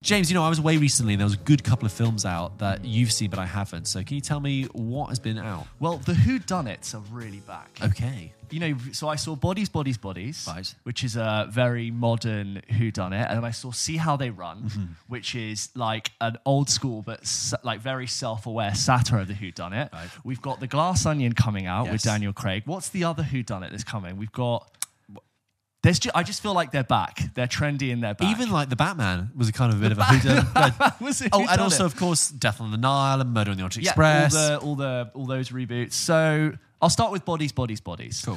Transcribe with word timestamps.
James, 0.00 0.30
you 0.30 0.34
know, 0.34 0.44
I 0.44 0.48
was 0.48 0.60
away 0.60 0.76
recently 0.76 1.14
and 1.14 1.20
there 1.20 1.26
was 1.26 1.34
a 1.34 1.38
good 1.38 1.64
couple 1.64 1.84
of 1.84 1.92
films 1.92 2.24
out 2.24 2.58
that 2.58 2.84
you've 2.84 3.10
seen 3.10 3.30
but 3.30 3.40
I 3.40 3.46
haven't. 3.46 3.86
So 3.88 4.04
can 4.04 4.14
you 4.14 4.20
tell 4.20 4.38
me 4.38 4.64
what 4.66 5.08
has 5.08 5.18
been 5.18 5.38
out? 5.38 5.66
Well, 5.80 5.96
the 5.96 6.14
Who 6.14 6.38
Done 6.38 6.68
It's 6.68 6.94
are 6.94 7.02
really 7.10 7.40
back. 7.40 7.68
Okay. 7.82 8.32
You 8.50 8.60
know, 8.60 8.76
so 8.92 9.08
I 9.08 9.16
saw 9.16 9.34
Bodies, 9.34 9.68
Bodies, 9.68 9.98
Bodies, 9.98 10.46
Right. 10.48 10.72
which 10.84 11.02
is 11.02 11.16
a 11.16 11.48
very 11.50 11.90
modern 11.90 12.62
Who 12.78 12.92
Done 12.92 13.12
It, 13.12 13.26
and 13.28 13.38
then 13.38 13.44
I 13.44 13.50
saw 13.50 13.72
See 13.72 13.96
How 13.96 14.16
They 14.16 14.30
Run, 14.30 14.62
Mm-hmm. 14.70 14.84
which 15.08 15.34
is 15.34 15.68
like 15.74 16.12
an 16.20 16.36
old 16.46 16.70
school 16.70 17.02
but 17.02 17.22
s- 17.22 17.52
like 17.64 17.80
very 17.80 18.06
self-aware 18.06 18.74
satire 18.76 19.20
of 19.22 19.28
the 19.28 19.34
Who 19.34 19.50
Done 19.50 19.72
It. 19.72 19.90
Right. 19.92 20.08
We've 20.22 20.40
got 20.40 20.60
The 20.60 20.68
Glass 20.68 21.04
Onion 21.06 21.32
coming 21.32 21.66
out 21.66 21.86
Yes. 21.86 21.92
with 21.94 22.02
Daniel 22.04 22.32
Craig. 22.32 22.62
What's 22.66 22.88
the 22.88 23.02
other 23.02 23.24
Who 23.24 23.42
Done 23.42 23.64
It 23.64 23.70
that's 23.72 23.84
coming? 23.84 24.16
We've 24.16 24.32
got. 24.32 24.70
There's 25.88 26.00
ju- 26.00 26.10
I 26.14 26.22
just 26.22 26.42
feel 26.42 26.52
like 26.52 26.70
they're 26.70 26.84
back. 26.84 27.18
They're 27.32 27.46
trendy 27.46 27.94
and 27.94 28.02
they're 28.02 28.12
back. 28.12 28.28
Even 28.28 28.50
like 28.50 28.68
the 28.68 28.76
Batman 28.76 29.30
was 29.34 29.48
a 29.48 29.54
kind 29.54 29.72
of 29.72 29.78
a 29.78 29.82
bit 29.82 29.90
of 29.90 29.96
a 29.96 30.02
whodunit. 30.02 31.00
Was 31.00 31.22
it 31.22 31.30
oh, 31.32 31.46
and 31.48 31.62
also, 31.62 31.86
of 31.86 31.96
course, 31.96 32.28
Death 32.28 32.60
on 32.60 32.70
the 32.70 32.76
Nile 32.76 33.22
and 33.22 33.32
Murder 33.32 33.52
on 33.52 33.56
the 33.56 33.62
Orient 33.62 33.76
yeah, 33.78 33.92
Express. 33.92 34.34
all 34.36 34.48
the 34.50 34.58
all 34.58 34.74
the 34.74 35.10
all 35.14 35.24
those 35.24 35.48
reboots. 35.48 35.94
So 35.94 36.52
I'll 36.82 36.90
start 36.90 37.10
with 37.10 37.24
Bodies, 37.24 37.52
Bodies, 37.52 37.80
Bodies. 37.80 38.22
Cool. 38.22 38.36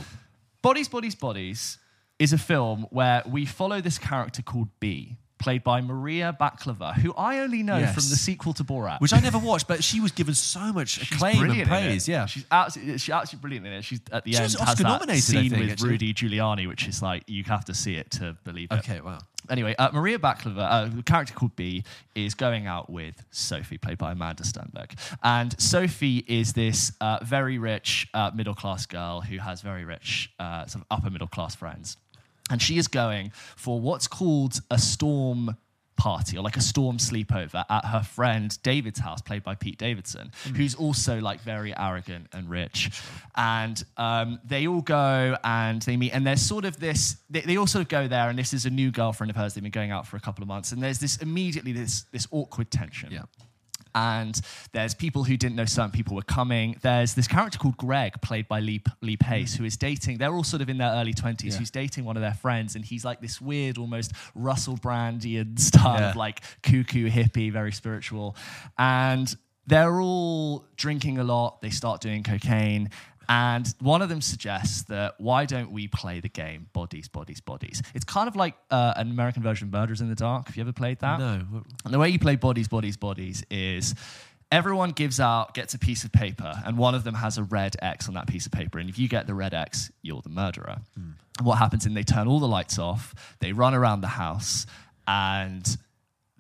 Bodies, 0.61 0.87
Bodies, 0.87 1.15
Bodies 1.15 1.77
is 2.19 2.31
a 2.31 2.37
film 2.37 2.87
where 2.89 3.21
we 3.25 3.45
follow 3.45 3.81
this 3.81 3.97
character 3.97 4.41
called 4.41 4.69
B, 4.79 5.17
played 5.41 5.63
by 5.63 5.81
Maria 5.81 6.35
Bakalova, 6.39 6.93
who 6.95 7.13
I 7.15 7.39
only 7.39 7.63
know 7.63 7.77
Yes. 7.77 7.93
from 7.93 8.03
the 8.09 8.15
sequel 8.15 8.53
to 8.53 8.63
Borat. 8.63 9.01
Which 9.01 9.13
I 9.13 9.19
never 9.19 9.37
watched, 9.39 9.67
but 9.67 9.83
she 9.83 9.99
was 9.99 10.11
given 10.11 10.33
so 10.35 10.71
much 10.71 10.89
She's 10.89 11.11
acclaim 11.11 11.31
and 11.31 11.39
brilliant 11.47 11.67
in 11.69 11.73
it. 11.75 11.81
praise. 11.87 12.07
Yeah. 12.07 12.25
she's 12.27 12.45
absolutely 12.51 12.97
she's 12.99 13.13
absolutely 13.13 13.41
brilliant 13.41 13.67
in 13.67 13.73
it. 13.73 13.83
She's 13.83 13.99
at 14.11 14.23
the 14.23 14.31
She 14.31 14.37
end 14.37 14.43
has 14.43 14.77
that 14.77 15.17
scene 15.19 15.49
think, 15.49 15.61
with 15.61 15.71
actually. 15.71 15.89
Rudy 15.89 16.13
Giuliani, 16.13 16.67
which 16.67 16.87
is 16.87 17.01
like 17.01 17.23
you 17.27 17.43
have 17.45 17.65
to 17.65 17.73
see 17.73 17.95
it 17.95 18.11
to 18.11 18.37
believe 18.43 18.71
it. 18.71 18.79
Okay, 18.79 19.01
wow. 19.01 19.19
Anyway, 19.49 19.75
uh, 19.79 19.89
Maria 19.91 20.19
Bakalova, 20.19 20.59
uh, 20.71 20.85
the 20.85 21.01
character 21.03 21.33
called 21.33 21.55
B, 21.55 21.83
is 22.13 22.35
going 22.35 22.67
out 22.67 22.91
with 22.91 23.25
Sophie, 23.31 23.77
played 23.79 23.97
by 23.97 24.13
Amandla 24.13 24.43
Stenberg. 24.45 24.91
And 25.23 25.59
Sophie 25.59 26.23
is 26.27 26.53
this 26.53 26.91
uh, 27.01 27.17
very 27.23 27.57
rich 27.57 28.07
uh, 28.13 28.29
middle 28.35 28.53
class 28.53 28.85
girl 28.85 29.19
who 29.21 29.39
has 29.39 29.61
very 29.61 29.83
rich, 29.83 30.31
uh, 30.39 30.67
sort 30.67 30.83
of 30.83 30.87
upper 30.91 31.09
middle 31.09 31.27
class 31.27 31.55
friends. 31.55 31.97
And 32.49 32.61
she 32.61 32.77
is 32.77 32.87
going 32.87 33.31
for 33.55 33.79
what's 33.79 34.07
called 34.07 34.59
a 34.69 34.77
storm 34.77 35.55
party 36.01 36.35
or 36.35 36.41
like 36.41 36.57
a 36.57 36.61
storm 36.61 36.97
sleepover 36.97 37.63
at 37.69 37.85
her 37.85 38.01
friend 38.01 38.57
David's 38.63 38.99
house, 38.99 39.21
played 39.21 39.43
by 39.43 39.53
Pete 39.53 39.77
Davidson, 39.77 40.31
who's 40.55 40.73
also 40.73 41.19
like 41.19 41.41
very 41.41 41.77
arrogant 41.77 42.25
and 42.33 42.49
rich. 42.49 42.89
And 43.35 43.81
um, 43.97 44.39
they 44.43 44.67
all 44.67 44.81
go 44.81 45.37
and 45.43 45.81
they 45.83 45.97
meet, 45.97 46.11
and 46.11 46.25
there's 46.25 46.41
sort 46.41 46.65
of 46.65 46.79
this, 46.79 47.17
they, 47.29 47.41
they 47.41 47.55
all 47.55 47.67
sort 47.67 47.83
of 47.83 47.87
go 47.87 48.07
there, 48.07 48.29
and 48.29 48.39
this 48.39 48.51
is 48.51 48.65
a 48.65 48.71
new 48.71 48.89
girlfriend 48.89 49.29
of 49.29 49.35
hers. 49.35 49.53
They've 49.53 49.61
been 49.61 49.71
going 49.71 49.91
out 49.91 50.07
for 50.07 50.17
a 50.17 50.19
couple 50.19 50.41
of 50.41 50.47
months, 50.47 50.71
and 50.71 50.81
there's 50.81 50.99
this 50.99 51.17
immediately 51.17 51.71
this, 51.71 52.05
this 52.11 52.27
awkward 52.31 52.71
tension 52.71 53.09
Yeah. 53.11 53.23
And 53.95 54.39
there's 54.73 54.93
people 54.93 55.23
who 55.23 55.37
didn't 55.37 55.55
know 55.55 55.65
certain 55.65 55.91
people 55.91 56.15
were 56.15 56.21
coming. 56.21 56.75
There's 56.81 57.13
this 57.13 57.27
character 57.27 57.57
called 57.59 57.77
Greg, 57.77 58.21
played 58.21 58.47
by 58.47 58.59
Lee, 58.59 58.81
Lee 59.01 59.17
Pace, 59.17 59.55
hmm. 59.55 59.63
who 59.63 59.65
is 59.67 59.77
dating. 59.77 60.17
They're 60.17 60.33
all 60.33 60.43
sort 60.43 60.61
of 60.61 60.69
in 60.69 60.77
their 60.77 60.91
early 60.91 61.13
twenties. 61.13 61.53
Yeah. 61.53 61.59
Who's 61.59 61.71
dating 61.71 62.05
one 62.05 62.17
of 62.17 62.21
their 62.21 62.33
friends, 62.33 62.75
and 62.75 62.83
he's 62.85 63.05
like 63.05 63.21
this 63.21 63.39
weird, 63.41 63.77
almost 63.77 64.11
Russell 64.35 64.77
Brandian 64.77 65.57
style 65.59 65.99
Yeah. 65.99 66.09
of 66.11 66.15
like 66.15 66.41
cuckoo 66.63 67.09
hippie, 67.09 67.51
very 67.51 67.71
spiritual, 67.71 68.35
and 68.77 69.35
they're 69.67 70.01
all 70.01 70.65
drinking 70.75 71.19
a 71.19 71.23
lot. 71.23 71.61
They 71.61 71.69
start 71.69 72.01
doing 72.01 72.23
cocaine. 72.23 72.89
And 73.31 73.73
one 73.79 74.01
of 74.01 74.09
them 74.09 74.19
suggests 74.19 74.83
that 74.83 75.15
why 75.17 75.45
don't 75.45 75.71
we 75.71 75.87
play 75.87 76.19
the 76.19 76.27
game 76.27 76.67
Bodies, 76.73 77.07
Bodies, 77.07 77.39
Bodies? 77.39 77.81
It's 77.95 78.03
kind 78.03 78.27
of 78.27 78.35
like 78.35 78.55
uh, 78.69 78.93
an 78.97 79.09
American 79.09 79.41
version 79.41 79.69
of 79.69 79.73
Murders 79.73 80.01
in 80.01 80.09
the 80.09 80.15
Dark. 80.15 80.47
Have 80.47 80.57
you 80.57 80.61
ever 80.61 80.73
played 80.73 80.99
that? 80.99 81.17
No. 81.17 81.41
And 81.85 81.93
the 81.93 81.97
way 81.97 82.09
you 82.09 82.19
play 82.19 82.35
bodies, 82.35 82.67
bodies, 82.67 82.97
bodies 82.97 83.45
is 83.49 83.95
everyone 84.51 84.91
gives 84.91 85.21
out, 85.21 85.53
gets 85.53 85.73
a 85.73 85.79
piece 85.79 86.03
of 86.03 86.11
paper, 86.11 86.53
and 86.65 86.77
one 86.77 86.93
of 86.93 87.05
them 87.05 87.13
has 87.13 87.37
a 87.37 87.43
red 87.43 87.77
X 87.81 88.09
on 88.09 88.15
that 88.15 88.27
piece 88.27 88.45
of 88.45 88.51
paper. 88.51 88.79
And 88.79 88.89
if 88.89 88.99
you 88.99 89.07
get 89.07 89.27
the 89.27 89.33
red 89.33 89.53
X, 89.53 89.93
you're 90.01 90.21
the 90.21 90.29
murderer. 90.29 90.79
And 91.37 91.47
what 91.47 91.57
happens 91.57 91.85
is 91.85 91.93
they 91.93 92.03
turn 92.03 92.27
all 92.27 92.41
the 92.41 92.49
lights 92.49 92.77
off, 92.77 93.15
they 93.39 93.53
run 93.53 93.73
around 93.73 94.01
the 94.01 94.07
house, 94.07 94.65
and 95.07 95.65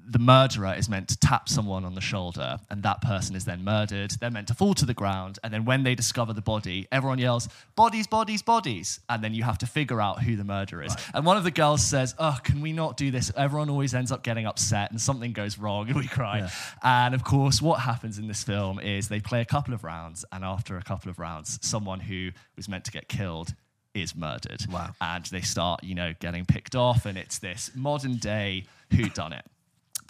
the 0.07 0.19
murderer 0.19 0.73
is 0.77 0.89
meant 0.89 1.07
to 1.09 1.17
tap 1.17 1.47
someone 1.47 1.85
on 1.85 1.95
the 1.95 2.01
shoulder, 2.01 2.59
and 2.69 2.83
that 2.83 3.01
person 3.01 3.35
is 3.35 3.45
then 3.45 3.63
murdered. 3.63 4.11
They're 4.19 4.31
meant 4.31 4.47
to 4.47 4.53
fall 4.53 4.73
to 4.75 4.85
the 4.85 4.93
ground, 4.93 5.39
and 5.43 5.53
then 5.53 5.65
when 5.65 5.83
they 5.83 5.95
discover 5.95 6.33
the 6.33 6.41
body, 6.41 6.87
everyone 6.91 7.19
yells, 7.19 7.47
Bodies, 7.75 8.07
bodies, 8.07 8.41
bodies. 8.41 8.99
And 9.09 9.23
then 9.23 9.33
you 9.33 9.43
have 9.43 9.57
to 9.59 9.65
figure 9.65 10.01
out 10.01 10.21
who 10.23 10.35
the 10.35 10.43
murderer 10.43 10.83
is. 10.83 10.95
And 11.13 11.25
one 11.25 11.37
of 11.37 11.43
the 11.43 11.51
girls 11.51 11.83
says, 11.83 12.13
Oh, 12.19 12.37
can 12.43 12.61
we 12.61 12.73
not 12.73 12.97
do 12.97 13.11
this? 13.11 13.31
Everyone 13.35 13.69
always 13.69 13.93
ends 13.93 14.11
up 14.11 14.23
getting 14.23 14.45
upset, 14.45 14.91
and 14.91 14.99
something 14.99 15.31
goes 15.31 15.57
wrong, 15.57 15.87
and 15.87 15.97
we 15.97 16.07
cry. 16.07 16.49
And 16.83 17.15
of 17.15 17.23
course, 17.23 17.61
what 17.61 17.79
happens 17.79 18.17
in 18.17 18.27
this 18.27 18.43
film 18.43 18.79
is 18.79 19.07
they 19.07 19.19
play 19.19 19.41
a 19.41 19.45
couple 19.45 19.73
of 19.73 19.83
rounds, 19.83 20.25
and 20.31 20.43
after 20.43 20.77
a 20.77 20.83
couple 20.83 21.09
of 21.09 21.19
rounds, 21.19 21.59
someone 21.61 21.99
who 21.99 22.31
was 22.55 22.67
meant 22.67 22.85
to 22.85 22.91
get 22.91 23.07
killed 23.07 23.53
is 23.93 24.15
murdered. 24.15 24.65
Wow. 24.71 24.91
And 25.01 25.25
they 25.25 25.41
start, 25.41 25.83
you 25.83 25.95
know, 25.95 26.13
getting 26.19 26.45
picked 26.45 26.75
off, 26.75 27.05
and 27.05 27.17
it's 27.17 27.39
this 27.39 27.71
modern 27.75 28.17
day 28.17 28.65
who 28.91 29.09
done 29.09 29.33
it. 29.33 29.45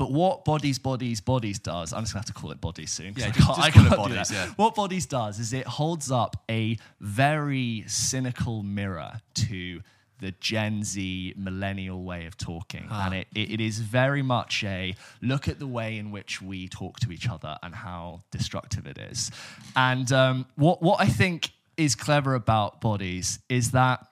But 0.02 0.12
what 0.12 0.46
Bodies, 0.46 0.80
Bodies, 0.80 1.22
Bodies 1.22 1.60
does, 1.60 1.94
I'm 1.94 2.04
just 2.04 2.14
gonna 2.14 2.22
have 2.22 2.34
to 2.34 2.40
call 2.42 2.52
it 2.52 2.60
Bodies 2.62 2.92
soon. 2.92 3.14
Yeah, 3.16 3.28
I 3.28 3.32
can't- 3.32 3.60
I 3.60 3.70
can't 3.72 3.90
do 4.08 4.14
that. 4.14 4.30
yeah. 4.32 4.48
What 4.56 4.76
Bodies 4.76 5.06
does 5.06 5.40
is 5.40 5.54
it 5.54 5.66
holds 5.68 6.12
up 6.12 6.44
a 6.50 6.78
very 7.00 7.84
cynical 7.88 8.64
mirror 8.64 9.22
to 9.36 9.82
the 10.20 10.32
Gen 10.40 10.84
Z 10.84 11.34
millennial 11.36 12.04
way 12.04 12.26
of 12.28 12.38
talking. 12.38 12.86
Ah. 12.92 13.06
And 13.08 13.16
it, 13.16 13.28
it, 13.34 13.52
it 13.54 13.62
is 13.62 13.80
very 13.80 14.22
much 14.22 14.64
a 14.64 14.94
look 15.22 15.48
at 15.48 15.58
the 15.58 15.66
way 15.66 15.98
in 15.98 16.12
which 16.12 16.42
we 16.42 16.68
talk 16.68 17.00
to 17.00 17.12
each 17.12 17.28
other 17.28 17.58
and 17.64 17.74
how 17.74 18.22
destructive 18.32 18.86
it 18.86 19.00
is. 19.00 19.32
And 19.76 20.12
um, 20.12 20.46
what, 20.56 20.82
what 20.82 21.02
I 21.02 21.08
think 21.08 21.50
is 21.76 21.96
clever 21.96 22.36
about 22.36 22.82
Bodies 22.82 23.40
is 23.50 23.72
that 23.72 24.06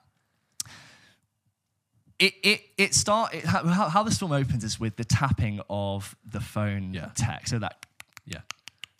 it 2.20 2.34
it 2.44 2.60
it 2.78 2.94
start 2.94 3.34
it, 3.34 3.44
how, 3.44 3.88
how 3.88 4.02
this 4.04 4.18
film 4.18 4.30
opens 4.32 4.62
is 4.62 4.78
with 4.78 4.94
the 4.96 5.04
tapping 5.04 5.60
of 5.68 6.14
the 6.24 6.40
phone 6.40 6.94
Yeah. 6.94 7.10
tech. 7.16 7.48
So 7.48 7.58
that 7.58 7.84
Yeah. 8.26 8.40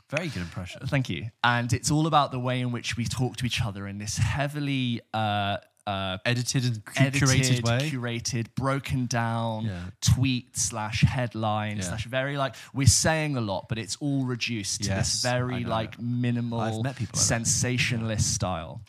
Very 0.08 0.26
good 0.28 0.42
impression. 0.42 0.84
thank 0.88 1.08
you, 1.08 1.30
and 1.44 1.72
it's 1.72 1.88
all 1.90 2.08
about 2.08 2.32
the 2.32 2.40
way 2.40 2.60
in 2.60 2.72
which 2.72 2.96
we 2.96 3.04
talk 3.04 3.36
to 3.36 3.46
each 3.46 3.60
other 3.62 3.86
in 3.86 3.98
this 3.98 4.16
heavily. 4.18 5.00
Uh, 5.14 5.58
uh, 5.86 6.18
Edited 6.24 6.64
and 6.64 6.84
cu- 6.84 6.92
edited, 7.02 7.28
curated 7.28 7.64
way. 7.64 7.90
curated, 7.90 8.54
broken 8.54 9.06
down 9.06 9.64
Yeah. 9.64 9.80
tweet 10.00 10.56
slash 10.56 11.02
headline 11.02 11.76
Yeah. 11.78 11.82
slash 11.84 12.04
very 12.06 12.36
like 12.36 12.54
we're 12.72 12.86
saying 12.86 13.36
a 13.36 13.40
lot, 13.40 13.68
but 13.68 13.78
it's 13.78 13.96
all 13.96 14.24
reduced 14.24 14.82
to 14.84 14.90
this 14.90 15.22
very 15.22 15.64
like 15.64 16.00
minimal 16.00 16.60
I've 16.60 16.82
met 16.82 16.96
people 16.96 17.18
like 17.18 17.24
sensationalist 17.26 18.34
style. 18.34 18.82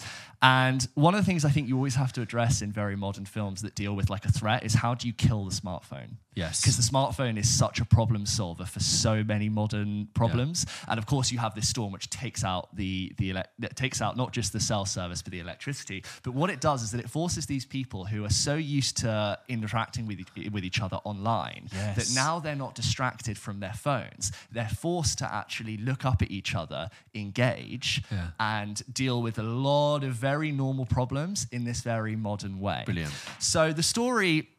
And 0.43 0.87
one 0.95 1.13
of 1.13 1.19
the 1.21 1.25
things 1.25 1.45
I 1.45 1.49
think 1.51 1.67
you 1.67 1.75
always 1.75 1.93
have 1.95 2.11
to 2.13 2.21
address 2.21 2.63
in 2.63 2.71
very 2.71 2.95
modern 2.95 3.25
films 3.25 3.61
that 3.61 3.75
deal 3.75 3.95
with 3.95 4.09
like 4.09 4.25
a 4.25 4.31
threat 4.31 4.63
is 4.63 4.73
how 4.73 4.95
do 4.95 5.07
you 5.07 5.13
kill 5.13 5.45
the 5.45 5.51
smartphone? 5.51 6.15
Yes. 6.33 6.61
Because 6.61 6.77
the 6.77 6.83
smartphone 6.83 7.37
is 7.37 7.49
such 7.49 7.79
a 7.81 7.85
problem 7.85 8.25
solver 8.25 8.65
for 8.65 8.79
so 8.79 9.23
many 9.23 9.49
modern 9.49 10.07
problems. 10.13 10.65
And 10.87 10.97
of 10.97 11.05
course, 11.05 11.31
you 11.31 11.39
have 11.39 11.55
this 11.55 11.67
storm 11.67 11.91
which 11.91 12.09
takes 12.09 12.43
out 12.43 12.73
the 12.75 13.13
the 13.17 13.33
that 13.59 13.75
takes 13.75 14.01
out 14.01 14.15
not 14.15 14.31
just 14.31 14.53
the 14.53 14.59
cell 14.59 14.85
service 14.85 15.21
but 15.21 15.31
the 15.31 15.39
electricity. 15.39 16.03
But 16.23 16.33
what 16.33 16.49
it 16.49 16.61
does 16.61 16.83
is 16.83 16.91
that 16.91 16.99
it 17.01 17.09
forces 17.09 17.45
these 17.47 17.65
people 17.65 18.05
who 18.05 18.23
are 18.23 18.29
so 18.29 18.55
used 18.55 18.97
to 18.97 19.37
interacting 19.49 20.05
with 20.07 20.19
e- 20.37 20.49
with 20.49 20.63
each 20.63 20.79
other 20.81 20.97
online 21.03 21.67
Yes. 21.73 21.95
that 21.97 22.15
now 22.15 22.39
they're 22.39 22.55
not 22.55 22.75
distracted 22.75 23.37
from 23.37 23.59
their 23.59 23.73
phones. 23.73 24.31
They're 24.51 24.69
forced 24.69 25.17
to 25.19 25.33
actually 25.33 25.77
look 25.77 26.05
up 26.05 26.21
at 26.21 26.31
each 26.31 26.55
other, 26.55 26.89
engage, 27.13 28.01
Yeah. 28.11 28.27
and 28.39 28.81
deal 28.93 29.21
with 29.21 29.37
a 29.39 29.43
lot 29.43 30.03
of 30.03 30.13
very 30.15 30.51
normal 30.51 30.85
problems 30.85 31.47
in 31.51 31.63
this 31.63 31.81
very 31.81 32.15
modern 32.15 32.59
way. 32.59 32.83
Brilliant. 32.85 33.13
So 33.39 33.73
the 33.73 33.83
story, 33.83 34.49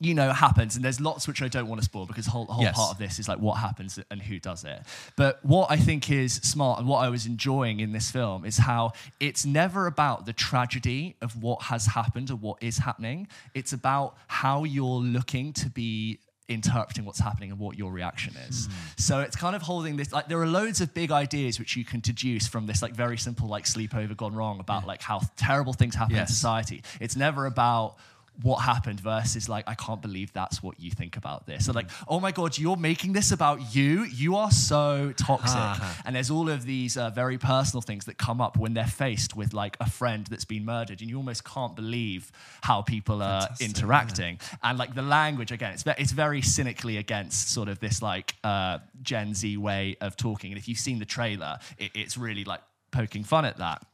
you 0.00 0.14
know, 0.14 0.32
happens, 0.32 0.76
and 0.76 0.84
there's 0.84 1.00
lots 1.00 1.26
which 1.28 1.40
I 1.42 1.48
don't 1.48 1.68
want 1.68 1.80
to 1.80 1.84
spoil 1.84 2.06
because 2.06 2.26
the 2.26 2.30
whole, 2.32 2.44
whole 2.46 2.62
Yes. 2.62 2.76
part 2.76 2.90
of 2.92 2.98
this 2.98 3.18
is 3.18 3.28
like 3.28 3.38
what 3.38 3.54
happens 3.54 3.98
and 4.10 4.20
who 4.20 4.38
does 4.38 4.64
it. 4.64 4.82
But 5.16 5.42
what 5.44 5.70
I 5.70 5.76
think 5.76 6.10
is 6.10 6.34
smart 6.34 6.80
and 6.80 6.88
what 6.88 6.98
I 6.98 7.08
was 7.08 7.24
enjoying 7.24 7.80
in 7.80 7.92
this 7.92 8.10
film 8.10 8.44
is 8.44 8.58
how 8.58 8.92
it's 9.20 9.46
never 9.46 9.86
about 9.86 10.26
the 10.26 10.32
tragedy 10.32 11.16
of 11.22 11.40
what 11.42 11.62
has 11.62 11.86
happened 11.86 12.30
or 12.30 12.36
what 12.36 12.62
is 12.62 12.78
happening. 12.78 13.28
It's 13.54 13.72
about 13.72 14.16
how 14.26 14.64
you're 14.64 15.00
looking 15.00 15.52
to 15.54 15.70
be 15.70 16.18
interpreting 16.48 17.04
what's 17.04 17.18
happening 17.18 17.50
and 17.50 17.58
what 17.58 17.76
your 17.78 17.90
reaction 17.90 18.34
is. 18.48 18.66
Hmm. 18.66 18.72
So 18.98 19.20
it's 19.20 19.34
kind 19.34 19.56
of 19.56 19.62
holding 19.62 19.96
this 19.96 20.12
like 20.12 20.28
there 20.28 20.40
are 20.40 20.46
loads 20.46 20.80
of 20.80 20.94
big 20.94 21.10
ideas 21.10 21.58
which 21.58 21.76
you 21.76 21.84
can 21.84 22.00
deduce 22.00 22.46
from 22.46 22.66
this 22.66 22.82
like 22.82 22.94
very 22.94 23.16
simple 23.18 23.48
like 23.48 23.64
sleepover 23.64 24.16
gone 24.16 24.34
wrong 24.34 24.60
about 24.60 24.86
like 24.86 25.02
how 25.02 25.20
terrible 25.36 25.72
things 25.72 25.94
happen 25.94 26.16
in 26.16 26.26
society. 26.26 26.82
It's 27.00 27.16
never 27.16 27.46
about 27.46 27.96
what 28.42 28.56
happened 28.58 29.00
versus 29.00 29.48
like 29.48 29.64
I 29.66 29.74
can't 29.74 30.02
believe 30.02 30.32
that's 30.32 30.62
what 30.62 30.78
you 30.78 30.90
think 30.90 31.16
about 31.16 31.46
this. 31.46 31.66
So 31.66 31.72
like, 31.72 31.90
oh 32.08 32.20
my 32.20 32.32
god, 32.32 32.58
you're 32.58 32.76
making 32.76 33.12
this 33.12 33.32
about 33.32 33.74
you. 33.74 34.04
You 34.04 34.36
are 34.36 34.50
so 34.50 35.12
toxic. 35.16 35.82
and 36.04 36.14
there's 36.14 36.30
all 36.30 36.48
of 36.48 36.64
these 36.64 36.96
uh, 36.96 37.10
very 37.10 37.38
personal 37.38 37.80
things 37.82 38.04
that 38.06 38.18
come 38.18 38.40
up 38.40 38.56
when 38.56 38.74
they're 38.74 38.86
faced 38.86 39.36
with 39.36 39.52
like 39.52 39.76
a 39.80 39.88
friend 39.88 40.26
that's 40.26 40.44
been 40.44 40.64
murdered, 40.64 41.00
and 41.00 41.10
you 41.10 41.16
almost 41.16 41.44
can't 41.44 41.74
believe 41.74 42.30
how 42.62 42.82
people 42.82 43.22
are 43.22 43.42
Fantastic, 43.42 43.66
interacting. 43.68 44.40
And 44.62 44.78
like 44.78 44.94
the 44.94 45.02
language 45.02 45.52
again, 45.52 45.72
it's 45.72 45.84
it's 45.98 46.12
very 46.12 46.42
cynically 46.42 46.96
against 46.98 47.52
sort 47.52 47.68
of 47.68 47.78
this 47.80 48.02
like 48.02 48.34
uh, 48.44 48.78
Gen 49.02 49.34
Z 49.34 49.56
way 49.56 49.96
of 50.00 50.16
talking. 50.16 50.52
And 50.52 50.58
if 50.58 50.68
you've 50.68 50.78
seen 50.78 50.98
the 50.98 51.04
trailer, 51.04 51.58
it, 51.78 51.92
it's 51.94 52.16
really 52.16 52.44
like 52.44 52.60
poking 52.90 53.24
fun 53.24 53.44
at 53.44 53.58
that. 53.58 53.84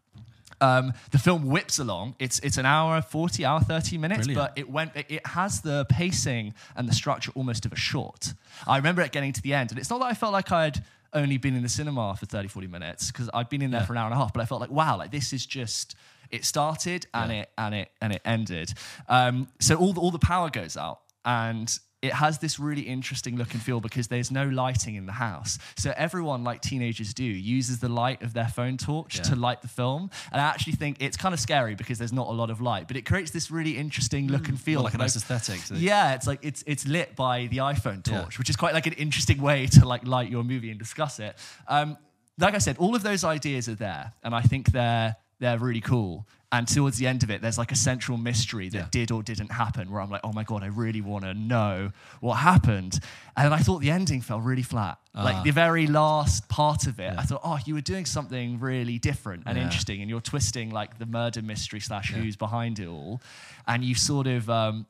Um, 0.62 0.93
the 1.11 1.19
film 1.19 1.47
whips 1.47 1.79
along. 1.79 2.14
It's 2.19 2.38
it's 2.38 2.56
an 2.56 2.67
hour, 2.67 3.03
forty 3.03 3.44
hour, 3.44 3.61
thirty 3.61 3.99
minutes, 3.99 4.26
Brilliant. 4.26 4.55
but 4.55 4.59
it 4.59 4.70
went. 4.70 4.93
It, 4.94 5.06
it 5.09 5.26
has 5.26 5.61
the 5.61 5.85
pacing 5.88 6.55
and 6.76 6.88
the 6.88 6.94
structure 6.94 7.32
almost 7.35 7.67
of 7.67 7.73
a 7.73 7.76
short. 7.76 8.32
I 8.67 8.76
remember 8.76 9.03
it 9.03 9.12
getting 9.12 9.32
to 9.32 9.43
the 9.43 9.53
end, 9.55 9.70
and 9.73 9.79
it's 9.81 9.91
not 9.91 9.99
that 10.00 10.06
I 10.06 10.14
felt 10.14 10.32
like 10.32 10.50
I'd 10.53 10.82
only 11.12 11.37
been 11.37 11.55
in 11.55 11.62
the 11.62 11.69
cinema 11.69 12.17
for 12.17 12.25
30, 12.25 12.49
40 12.49 12.69
minutes 12.69 13.11
because 13.11 13.29
I'd 13.35 13.50
been 13.50 13.61
in 13.61 13.70
there 13.70 13.81
Yeah. 13.81 13.87
for 13.87 13.93
an 13.93 13.99
hour 13.99 14.06
and 14.06 14.14
a 14.14 14.17
half. 14.17 14.32
But 14.32 14.41
I 14.41 14.47
felt 14.47 14.61
like 14.62 14.70
wow, 14.70 14.97
like 14.97 15.11
this 15.11 15.32
is 15.32 15.44
just. 15.44 15.94
It 16.31 16.47
started 16.47 17.06
and 17.12 17.31
Yeah. 17.31 17.41
it 17.43 17.50
and 17.59 17.75
it 17.75 17.91
and 18.00 18.12
it 18.14 18.23
ended. 18.25 18.73
Um, 19.09 19.49
so 19.61 19.75
all 19.76 19.93
the, 19.93 20.00
all 20.00 20.11
the 20.11 20.19
power 20.19 20.49
goes 20.49 20.79
out, 20.79 21.00
and 21.26 21.69
it 22.02 22.12
has 22.12 22.38
this 22.40 22.58
really 22.58 22.82
interesting 22.82 23.37
look 23.37 23.54
and 23.54 23.62
feel 23.62 23.81
because 23.81 24.08
there's 24.08 24.31
no 24.32 24.44
lighting 24.49 24.96
in 24.96 25.06
the 25.06 25.12
house. 25.12 25.58
So 25.76 25.94
everyone, 25.96 26.43
like 26.43 26.60
teenagers 26.60 27.14
do, 27.14 27.22
uses 27.25 27.78
the 27.78 27.88
light 27.88 28.22
of 28.22 28.32
their 28.34 28.49
phone 28.49 28.76
torch 28.76 29.16
Yeah. 29.19 29.22
to 29.22 29.37
light 29.37 29.62
the 29.62 29.69
film. 29.69 30.10
And 30.32 30.40
I 30.40 30.44
actually 30.44 30.72
think 30.75 30.96
it's 31.00 31.16
kind 31.16 31.32
of 31.32 31.38
scary 31.40 31.76
because 31.76 31.99
there's 31.99 32.12
not 32.12 32.26
a 32.26 32.32
lot 32.32 32.50
of 32.50 32.60
light, 32.60 32.88
but 32.88 32.96
it 32.96 33.06
creates 33.06 33.31
this 33.31 33.50
really 33.52 33.78
interesting 33.78 34.26
look 34.26 34.49
and 34.49 34.60
feel. 34.60 34.78
Well, 34.81 34.84
like 34.84 34.94
a 34.94 34.99
nice 34.99 35.14
aesthetic. 35.16 35.60
So 35.60 35.76
yeah, 35.76 36.14
it's 36.14 36.26
like 36.26 36.40
it's 36.43 36.64
it's 36.66 36.87
lit 36.87 37.14
by 37.14 37.46
the 37.46 37.58
iPhone 37.58 38.06
Yeah. 38.06 38.22
torch, 38.22 38.38
which 38.38 38.50
is 38.50 38.56
quite 38.56 38.75
like 38.75 38.87
an 38.88 38.94
interesting 38.94 39.40
way 39.40 39.66
to 39.66 39.87
like 39.87 40.04
light 40.06 40.28
your 40.28 40.43
movie 40.43 40.70
and 40.70 40.78
discuss 40.81 41.20
it. 41.20 41.38
Um, 41.69 41.96
like 42.38 42.54
I 42.54 42.58
said, 42.58 42.78
all 42.78 42.96
of 42.96 43.02
those 43.04 43.22
ideas 43.22 43.69
are 43.69 43.76
there, 43.76 44.12
and 44.25 44.34
I 44.34 44.40
think 44.43 44.72
they're 44.72 45.14
they're 45.38 45.58
really 45.58 45.81
cool. 45.81 46.26
And 46.52 46.69
towards 46.69 46.99
the 46.99 47.06
end 47.06 47.22
of 47.22 47.31
it, 47.31 47.40
there's 47.40 47.56
like 47.56 47.72
a 47.72 47.76
central 47.76 48.19
mystery 48.19 48.69
that 48.69 48.78
Yeah. 48.78 48.87
did 48.90 49.10
or 49.10 49.22
didn't 49.22 49.50
happen, 49.50 49.90
where 49.90 50.02
I'm 50.02 50.10
like, 50.10 50.20
oh 50.22 50.32
my 50.34 50.44
god, 50.44 50.62
I 50.62 50.66
really 50.66 51.00
want 51.00 51.25
to 51.25 51.32
know 51.32 51.90
what 52.20 52.34
happened. 52.34 53.00
And 53.37 53.54
I 53.54 53.58
thought 53.58 53.81
the 53.81 53.90
ending 53.90 54.20
fell 54.20 54.38
really 54.40 54.62
flat. 54.62 54.99
Ah. 55.14 55.25
Like 55.25 55.44
the 55.44 55.50
very 55.50 55.87
last 55.87 56.49
part 56.50 56.87
of 56.87 57.00
it, 57.00 57.14
I 57.19 57.22
thought, 57.22 57.40
oh, 57.43 57.58
you 57.64 57.72
were 57.75 57.81
doing 57.81 58.04
something 58.04 58.60
really 58.60 58.99
different 58.99 59.44
and 59.46 59.56
Yeah. 59.56 59.64
interesting, 59.64 60.02
and 60.02 60.10
you're 60.10 60.20
twisting 60.20 60.70
like 60.70 60.99
the 60.99 61.06
murder 61.06 61.40
mystery 61.40 61.81
slash 61.81 62.10
Yeah. 62.10 62.19
who's 62.19 62.37
behind 62.37 62.78
it 62.78 62.87
all, 62.87 63.22
and 63.66 63.82
you 63.82 63.94
sort 63.94 64.26
of 64.26 64.50
um, 64.50 64.84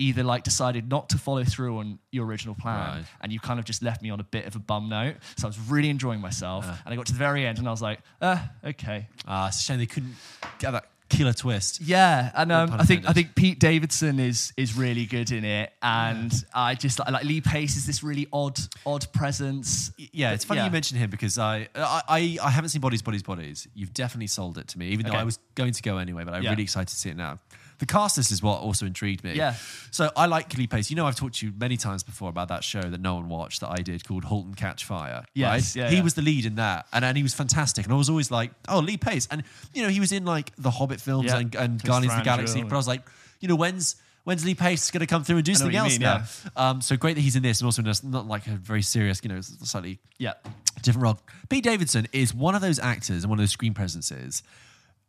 either 0.00 0.22
like 0.22 0.44
decided 0.44 0.88
not 0.88 1.08
to 1.08 1.18
follow 1.18 1.42
through 1.42 1.78
on 1.80 1.98
your 2.12 2.26
original 2.26 2.54
plan, 2.54 2.98
Right. 2.98 3.04
and 3.22 3.32
you 3.32 3.40
kind 3.40 3.58
of 3.58 3.64
just 3.66 3.82
left 3.82 4.00
me 4.02 4.10
on 4.10 4.20
a 4.20 4.24
bit 4.24 4.44
of 4.46 4.54
a 4.54 4.60
bum 4.60 4.88
note. 4.88 5.16
So 5.36 5.46
I 5.46 5.50
was 5.50 5.58
really 5.58 5.88
enjoying 5.90 6.20
myself, 6.20 6.64
and 6.64 6.92
I 6.92 6.94
got 6.94 7.06
to 7.06 7.12
the 7.12 7.18
very 7.18 7.44
end, 7.44 7.58
and 7.58 7.66
I 7.66 7.72
was 7.72 7.82
like, 7.82 7.98
uh, 8.20 8.38
okay, 8.64 9.08
Ah, 9.26 9.48
it's 9.48 9.58
a 9.58 9.62
shame 9.64 9.78
they 9.78 9.86
couldn't 9.86 10.14
get 10.60 10.70
that 10.70 10.88
killer 11.08 11.32
twist. 11.32 11.80
yeah, 11.80 12.30
and 12.34 12.52
um, 12.52 12.72
I 12.72 12.84
think 12.84 13.08
I 13.08 13.12
think 13.12 13.34
Pete 13.34 13.58
Davidson 13.58 14.18
is 14.20 14.52
is 14.56 14.76
really 14.76 15.06
good 15.06 15.30
in 15.32 15.44
it, 15.44 15.72
and 15.82 16.32
I 16.54 16.74
just 16.74 16.98
like, 16.98 17.10
like 17.10 17.24
Lee 17.24 17.40
Pace 17.40 17.76
is 17.76 17.86
this 17.86 18.02
really 18.02 18.26
odd 18.32 18.58
odd 18.86 19.10
presence. 19.12 19.90
Yeah, 20.12 20.32
it's 20.32 20.44
funny 20.44 20.60
Yeah. 20.60 20.66
you 20.66 20.70
mention 20.72 20.98
him 20.98 21.10
because 21.10 21.38
I, 21.38 21.68
I 21.74 22.02
I 22.08 22.38
I 22.42 22.50
haven't 22.50 22.70
seen 22.70 22.80
Bodies, 22.80 23.02
Bodies, 23.02 23.22
Bodies. 23.22 23.66
You've 23.74 23.94
definitely 23.94 24.26
sold 24.28 24.58
it 24.58 24.68
to 24.68 24.78
me, 24.78 24.88
even 24.88 25.06
though 25.06 25.12
Okay. 25.12 25.18
I 25.20 25.24
was 25.24 25.38
going 25.54 25.72
to 25.72 25.82
go 25.82 25.98
anyway. 25.98 26.24
But 26.24 26.34
I'm 26.34 26.42
Yeah. 26.42 26.50
really 26.50 26.64
excited 26.64 26.88
to 26.88 26.96
see 26.96 27.10
it 27.10 27.16
now. 27.16 27.38
The 27.78 27.86
cast 27.86 28.16
list 28.16 28.32
is 28.32 28.42
what 28.42 28.60
also 28.60 28.86
intrigued 28.86 29.22
me. 29.22 29.34
Yeah. 29.34 29.54
So 29.90 30.10
I 30.16 30.26
like 30.26 30.56
Lee 30.56 30.66
Pace. 30.66 30.90
You 30.90 30.96
know, 30.96 31.06
I've 31.06 31.16
talked 31.16 31.36
to 31.36 31.46
you 31.46 31.52
many 31.56 31.76
times 31.76 32.02
before 32.02 32.28
about 32.28 32.48
that 32.48 32.64
show 32.64 32.80
that 32.82 33.00
no 33.00 33.14
one 33.14 33.28
watched 33.28 33.60
that 33.60 33.70
I 33.70 33.82
did 33.82 34.06
called 34.06 34.24
*Halt 34.24 34.46
and 34.46 34.56
Catch 34.56 34.84
Fire*. 34.84 35.24
Yes, 35.34 35.76
right? 35.76 35.82
yeah, 35.84 35.90
he 35.90 35.96
yeah. 35.98 36.02
was 36.02 36.14
the 36.14 36.22
lead 36.22 36.44
in 36.44 36.56
that, 36.56 36.86
and, 36.92 37.04
and 37.04 37.16
he 37.16 37.22
was 37.22 37.34
fantastic. 37.34 37.84
And 37.84 37.92
I 37.92 37.96
was 37.96 38.10
always 38.10 38.30
like, 38.30 38.50
"Oh, 38.68 38.80
Lee 38.80 38.96
Pace!" 38.96 39.28
And 39.30 39.44
you 39.72 39.82
know, 39.82 39.88
he 39.88 40.00
was 40.00 40.12
in 40.12 40.24
like 40.24 40.52
the 40.56 40.70
Hobbit 40.70 41.00
films 41.00 41.26
Yeah. 41.26 41.38
and, 41.38 41.54
and 41.54 41.82
Guardians 41.82 42.14
of 42.14 42.20
the 42.20 42.24
Galaxy. 42.24 42.62
But 42.62 42.72
I 42.72 42.76
was 42.76 42.88
like, 42.88 43.02
you 43.40 43.48
know, 43.48 43.56
when's 43.56 43.96
when's 44.24 44.44
Lee 44.44 44.54
Pace 44.54 44.90
going 44.90 45.00
to 45.00 45.06
come 45.06 45.24
through 45.24 45.36
and 45.36 45.44
do 45.44 45.54
something 45.54 45.74
else 45.74 45.92
mean, 45.92 46.02
now? 46.02 46.24
Um, 46.54 46.80
so 46.82 46.96
great 46.96 47.14
that 47.14 47.22
he's 47.22 47.34
in 47.36 47.42
this, 47.42 47.60
and 47.60 47.66
also 47.66 47.80
in 47.80 47.88
a, 47.88 47.94
not 48.02 48.26
like 48.26 48.46
a 48.46 48.50
very 48.50 48.82
serious, 48.82 49.20
you 49.22 49.30
know, 49.30 49.40
slightly 49.40 50.00
Yeah, 50.18 50.34
different 50.82 51.04
role. 51.04 51.20
Pete 51.48 51.64
Davidson 51.64 52.08
is 52.12 52.34
one 52.34 52.54
of 52.54 52.60
those 52.60 52.78
actors 52.78 53.22
and 53.22 53.30
one 53.30 53.38
of 53.38 53.42
those 53.42 53.52
screen 53.52 53.72
presences 53.72 54.42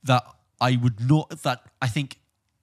that 0.03 0.23
I 0.61 0.77
would 0.77 1.01
not. 1.01 1.29
That 1.43 1.63
I 1.81 1.87
think 1.87 2.17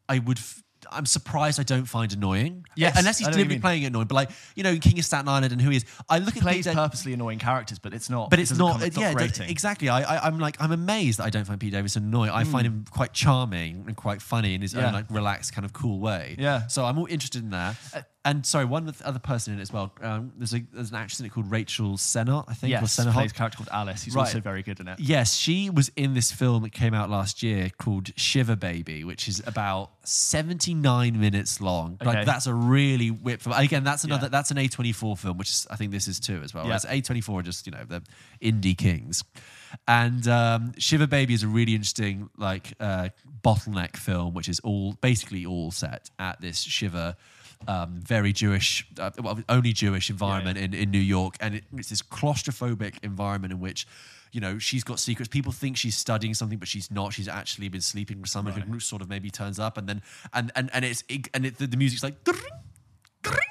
I 0.09 0.19
would. 0.21 0.39
F- 0.39 0.63
I'm 0.93 1.05
surprised 1.07 1.59
I 1.59 1.65
don't 1.65 1.87
find 1.87 2.13
annoying. 2.13 2.65
Yes, 2.77 2.97
unless 2.97 3.19
he's 3.19 3.27
I 3.27 3.31
know 3.31 3.35
what 3.35 3.39
you 3.39 3.45
deliberately 3.45 3.61
playing 3.61 3.83
it 3.83 3.87
annoying. 3.87 4.07
But 4.07 4.15
like 4.15 4.31
you 4.55 4.63
know, 4.63 4.77
King 4.79 4.99
of 5.01 5.05
Staten 5.05 5.27
Island 5.27 5.53
and 5.53 5.61
who 5.61 5.71
he 5.71 5.79
is. 5.79 5.85
I 6.09 6.19
look 6.19 6.37
at 6.37 6.43
plays 6.43 6.67
purposely 6.69 7.13
annoying 7.13 7.41
characters, 7.41 7.81
but 7.81 7.93
it's 7.93 8.09
not. 8.09 8.31
but 8.31 8.39
it's 8.39 8.51
doesn't 8.51 8.65
not. 8.65 8.73
come- 8.75 8.83
it's 8.87 8.97
yeah, 8.97 9.13
not 9.13 9.41
exactly. 9.41 9.89
I, 9.89 10.03
I, 10.03 10.27
I'm 10.29 10.39
like 10.39 10.57
I'm 10.61 10.71
amazed 10.71 11.19
that 11.19 11.25
I 11.25 11.31
don't 11.31 11.45
find 11.45 11.59
Pete 11.59 11.73
Davidson 11.73 12.05
annoying. 12.05 12.31
I 12.31 12.45
find 12.45 12.67
him 12.67 12.85
quite 12.89 13.13
charming 13.13 13.85
and 13.89 13.97
quite 13.97 14.23
funny 14.23 14.55
in 14.55 14.61
his 14.63 14.73
Hmm. 14.75 14.79
Yeah. 14.79 14.87
own 14.89 14.93
like 14.93 15.07
relaxed 15.11 15.55
kind 15.55 15.65
of 15.65 15.73
cool 15.73 15.99
way. 15.99 16.37
Yeah. 16.39 16.69
So 16.69 16.85
I'm 16.85 16.99
all 16.99 17.07
interested 17.07 17.43
in 17.43 17.51
that. 17.51 17.75
And 18.27 18.45
sorry, 18.45 18.65
one 18.65 18.93
other 19.05 19.19
person 19.21 19.53
in 19.55 19.61
it 19.61 19.63
as 19.63 19.73
well. 19.73 19.93
Um, 20.03 20.33
there's 20.37 20.53
a 20.53 20.61
there's 20.73 20.91
an 20.91 20.97
actress 20.97 21.21
in 21.21 21.27
it 21.27 21.29
called 21.33 21.49
Rachel 21.51 21.97
Sennott, 21.97 22.45
I 22.49 22.55
think. 22.55 22.73
Yes, 22.73 22.97
Sennott. 22.97 23.13
plays 23.13 23.31
a 23.31 23.35
character 23.35 23.57
called 23.59 23.69
Alice. 23.73 24.03
He's 24.03 24.15
Right. 24.17 24.23
also 24.27 24.41
very 24.41 24.63
good 24.65 24.81
in 24.81 24.89
it. 24.89 24.99
Yes, 24.99 25.35
she 25.37 25.71
was 25.71 25.91
in 25.97 26.13
this 26.15 26.33
film 26.33 26.65
that 26.65 26.73
came 26.73 26.93
out 26.93 27.09
last 27.09 27.43
year 27.43 27.71
called 27.79 28.11
Shiva 28.19 28.57
Baby, 28.57 29.05
which 29.05 29.29
is 29.29 29.41
about 29.47 29.93
79 30.05 31.19
minutes 31.21 31.61
long. 31.61 31.99
Okay. 32.03 32.07
Like 32.07 32.27
that's 32.27 32.47
a 32.47 32.55
really 32.55 33.11
whip 33.11 33.43
film. 33.43 33.55
Again, 33.57 33.85
that's 33.85 34.05
another 34.05 34.27
Yeah. 34.27 34.31
that's 34.31 34.51
an 34.51 34.57
A24 34.59 35.17
film, 35.17 35.39
which 35.39 35.51
is 35.51 35.67
I 35.71 35.77
think 35.77 35.93
this 35.93 36.09
is 36.09 36.19
too 36.21 36.41
as 36.43 36.53
well. 36.53 36.65
Yeah. 36.65 36.71
Whereas 36.71 36.85
A24 36.87 37.39
are 37.41 37.43
just, 37.43 37.67
you 37.67 37.73
know, 37.73 37.85
the 37.85 38.03
indie 38.43 38.77
kings. 38.77 39.23
And 39.87 40.27
um, 40.29 40.73
Shiva 40.79 41.07
Baby 41.07 41.35
is 41.35 41.43
a 41.43 41.49
really 41.49 41.75
interesting 41.75 42.29
like 42.37 42.73
uh, 42.81 43.11
bottleneck 43.43 43.97
film, 43.97 44.35
which 44.35 44.49
is 44.49 44.59
all 44.61 44.95
basically 45.01 45.45
all 45.47 45.71
set 45.71 46.11
at 46.19 46.41
this 46.41 46.59
Shiva 46.61 47.17
um, 47.69 48.01
very 48.01 48.33
Jewish, 48.33 48.87
uh, 48.99 49.11
well, 49.21 49.39
only 49.49 49.73
Jewish 49.73 50.11
environment 50.11 50.59
In, 50.59 50.73
in 50.75 50.91
New 50.91 50.99
York, 51.01 51.37
and 51.41 51.55
it, 51.57 51.65
it's 51.77 51.89
this 51.89 52.03
claustrophobic 52.03 52.95
environment 53.03 53.53
in 53.53 53.61
which, 53.61 53.87
you 54.33 54.41
know, 54.41 54.59
she's 54.59 54.85
got 54.85 54.99
secrets. 54.99 55.29
People 55.29 55.53
think 55.53 55.77
she's 55.77 55.97
studying 55.97 56.35
something, 56.35 56.59
but 56.59 56.69
she's 56.69 56.91
not. 56.91 57.13
She's 57.13 57.29
actually 57.29 57.69
been 57.69 57.81
sleeping 57.81 58.21
with 58.21 58.31
someone 58.31 58.55
who 58.55 58.81
sort 58.81 59.03
of 59.03 59.09
maybe 59.09 59.31
turns 59.31 59.59
up, 59.59 59.79
and 59.79 59.89
then 59.89 60.03
and 60.33 60.53
and 60.55 60.71
and 60.73 60.85
it's 60.85 61.03
and 61.35 61.47
it, 61.47 61.59
the, 61.59 61.67
the 61.67 61.77
music's 61.77 62.03
like. 62.03 62.15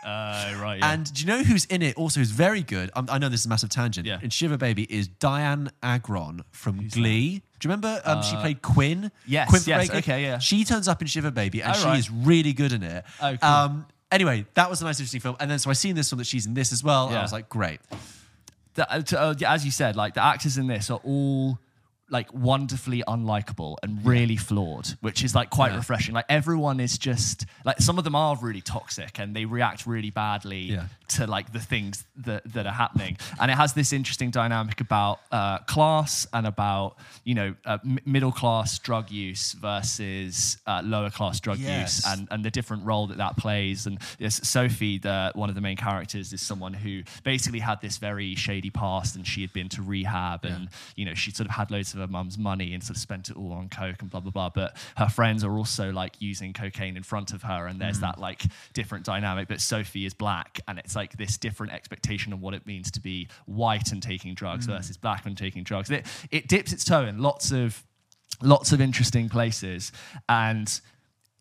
Uh, 0.06 0.54
right. 0.62 0.78
Yeah. 0.80 0.92
And 0.94 1.14
do 1.14 1.22
you 1.22 1.28
know 1.28 1.44
who's 1.44 1.66
in 1.66 1.82
it? 1.82 1.98
Also, 1.98 2.20
who's 2.22 2.32
very 2.32 2.62
good. 2.62 2.92
Um, 2.96 3.08
I 3.10 3.18
know 3.18 3.28
this 3.28 3.42
is 3.42 3.46
a 3.46 3.50
massive 3.50 3.70
tangent. 3.70 4.06
Yeah. 4.08 4.20
In 4.22 4.30
Shiva 4.30 4.58
Baby 4.58 4.84
is 4.84 5.10
Dianna 5.10 5.72
Agron 5.84 6.44
from 6.52 6.88
Glee. 6.88 7.42
Do 7.60 7.68
you 7.68 7.70
remember? 7.70 8.02
Um, 8.06 8.22
she 8.22 8.36
played 8.38 8.62
Quinn. 8.62 9.06
Uh, 9.06 9.10
yes, 9.26 9.50
Quinn 9.50 9.62
yes, 9.66 9.90
okay, 9.90 10.22
yeah. 10.22 10.38
She 10.40 10.64
turns 10.64 10.88
up 10.88 11.02
in 11.02 11.08
Shiva 11.08 11.32
Baby, 11.32 11.62
and 11.62 11.74
Oh, 11.76 11.80
she 11.80 11.86
right. 11.86 12.00
is 12.00 12.10
really 12.10 12.54
good 12.54 12.72
in 12.72 12.84
it. 12.84 13.04
Oh, 13.22 13.36
cool. 13.36 13.50
Um, 13.50 13.86
anyway, 14.16 14.46
that 14.56 14.70
was 14.70 14.82
a 14.82 14.86
nice, 14.86 15.00
interesting 15.00 15.22
film. 15.22 15.36
And 15.40 15.50
then 15.52 15.60
so 15.60 15.70
I 15.70 15.74
seen 15.74 15.96
this 15.96 16.12
one 16.12 16.18
that 16.18 16.26
she's 16.28 16.46
in 16.46 16.54
this 16.54 16.72
as 16.74 16.84
well. 16.84 17.06
And 17.08 17.16
I 17.16 17.20
Yeah. 17.20 17.24
was 17.24 17.32
like, 17.34 17.48
great. 17.50 17.80
the, 18.74 18.92
uh, 18.92 19.02
to- 19.02 19.20
uh, 19.22 19.34
yeah, 19.38 19.54
as 19.54 19.64
you 19.64 19.72
said, 19.72 19.96
like 19.96 20.16
the 20.16 20.24
actors 20.24 20.58
in 20.58 20.68
this 20.68 20.90
are 20.90 21.00
all 21.04 21.58
like 22.10 22.32
wonderfully 22.34 23.02
unlikable 23.08 23.78
and 23.82 24.06
really 24.06 24.36
flawed, 24.38 24.88
which 25.02 25.24
is 25.24 25.34
like 25.34 25.50
quite 25.50 25.72
Yeah. 25.72 25.78
refreshing. 25.78 26.14
Like 26.14 26.26
everyone 26.30 26.80
is 26.80 26.98
just 27.00 27.46
like 27.64 27.80
some 27.80 27.98
of 27.98 28.04
them 28.04 28.14
are 28.16 28.38
really 28.42 28.62
toxic 28.62 29.18
and 29.20 29.36
they 29.36 29.46
react 29.46 29.88
really 29.88 30.12
badly 30.12 30.62
Yeah. 30.74 30.86
to 31.10 31.26
like 31.26 31.52
the 31.52 31.60
things 31.60 32.06
that, 32.18 32.44
that 32.54 32.68
are 32.68 32.74
happening. 32.74 33.18
And 33.40 33.50
it 33.50 33.56
has 33.56 33.74
this 33.74 33.92
interesting 33.92 34.30
dynamic 34.30 34.82
about 34.82 35.20
uh, 35.32 35.58
class 35.60 36.28
and 36.32 36.46
about 36.46 36.98
you 37.24 37.34
know 37.34 37.56
uh, 37.66 37.80
m- 37.84 37.98
middle 38.06 38.32
class 38.32 38.78
drug 38.78 39.10
use 39.10 39.54
versus 39.54 40.58
uh, 40.68 40.82
lower 40.84 41.10
class 41.10 41.40
drug 41.40 41.58
Yes. 41.58 41.98
use 41.98 42.06
and 42.14 42.28
and 42.32 42.44
the 42.46 42.52
different 42.52 42.86
role 42.86 43.08
that 43.08 43.18
that 43.18 43.38
plays. 43.38 43.88
And 43.88 43.98
yes, 44.20 44.48
Sophie, 44.48 44.98
the 45.00 45.32
one 45.36 45.50
of 45.50 45.56
the 45.56 45.62
main 45.62 45.78
characters, 45.78 46.34
is 46.34 46.42
someone 46.42 46.74
who 46.74 47.04
basically 47.24 47.60
had 47.60 47.82
this 47.82 47.98
very 47.98 48.36
shady 48.36 48.70
past, 48.70 49.16
and 49.16 49.26
she 49.26 49.42
had 49.42 49.54
been 49.54 49.70
to 49.70 49.82
rehab, 49.82 50.46
and 50.46 50.70
you 50.96 51.06
know 51.06 51.14
she 51.14 51.32
sort 51.32 51.48
of 51.50 51.56
had 51.56 51.72
loads 51.72 51.94
of 51.96 52.02
her 52.02 52.08
mum's 52.08 52.38
money 52.38 52.74
and 52.74 52.84
sort 52.84 52.98
of 52.98 53.02
spent 53.02 53.30
it 53.30 53.36
all 53.38 53.54
on 53.54 53.70
coke 53.70 54.02
and 54.02 54.10
blah 54.12 54.20
blah 54.20 54.32
blah. 54.32 54.50
But 54.50 54.78
her 54.98 55.10
friends 55.10 55.44
are 55.44 55.52
also 55.58 55.92
like 55.92 56.14
using 56.20 56.54
cocaine 56.54 56.98
in 56.98 57.04
front 57.04 57.34
of 57.34 57.42
her, 57.44 57.66
and 57.68 57.78
Mm. 57.78 57.80
there's 57.80 58.00
that 58.02 58.20
like 58.20 58.44
different 58.74 59.06
dynamic. 59.06 59.48
But 59.48 59.62
Sophie 59.62 60.06
is 60.06 60.14
black, 60.14 60.60
and 60.68 60.78
it's 60.78 60.96
like 60.96 61.18
this 61.18 61.38
different 61.38 61.74
expectation 61.74 62.34
of 62.34 62.42
what 62.42 62.54
it 62.54 62.66
means 62.68 62.92
to 62.92 63.00
be 63.00 63.28
white 63.46 63.92
and 63.92 64.04
taking 64.04 64.34
drugs 64.36 64.68
Mm. 64.68 64.78
versus 64.78 64.98
black 64.98 65.26
and 65.26 65.38
taking 65.38 65.64
drugs. 65.64 65.90
It 65.90 66.06
it 66.30 66.48
dips 66.48 66.72
its 66.74 66.84
toe 66.84 67.06
in 67.06 67.20
lots 67.20 67.52
of 67.52 67.84
lots 68.42 68.72
of 68.74 68.82
interesting 68.82 69.30
places 69.30 69.94
and 70.28 70.82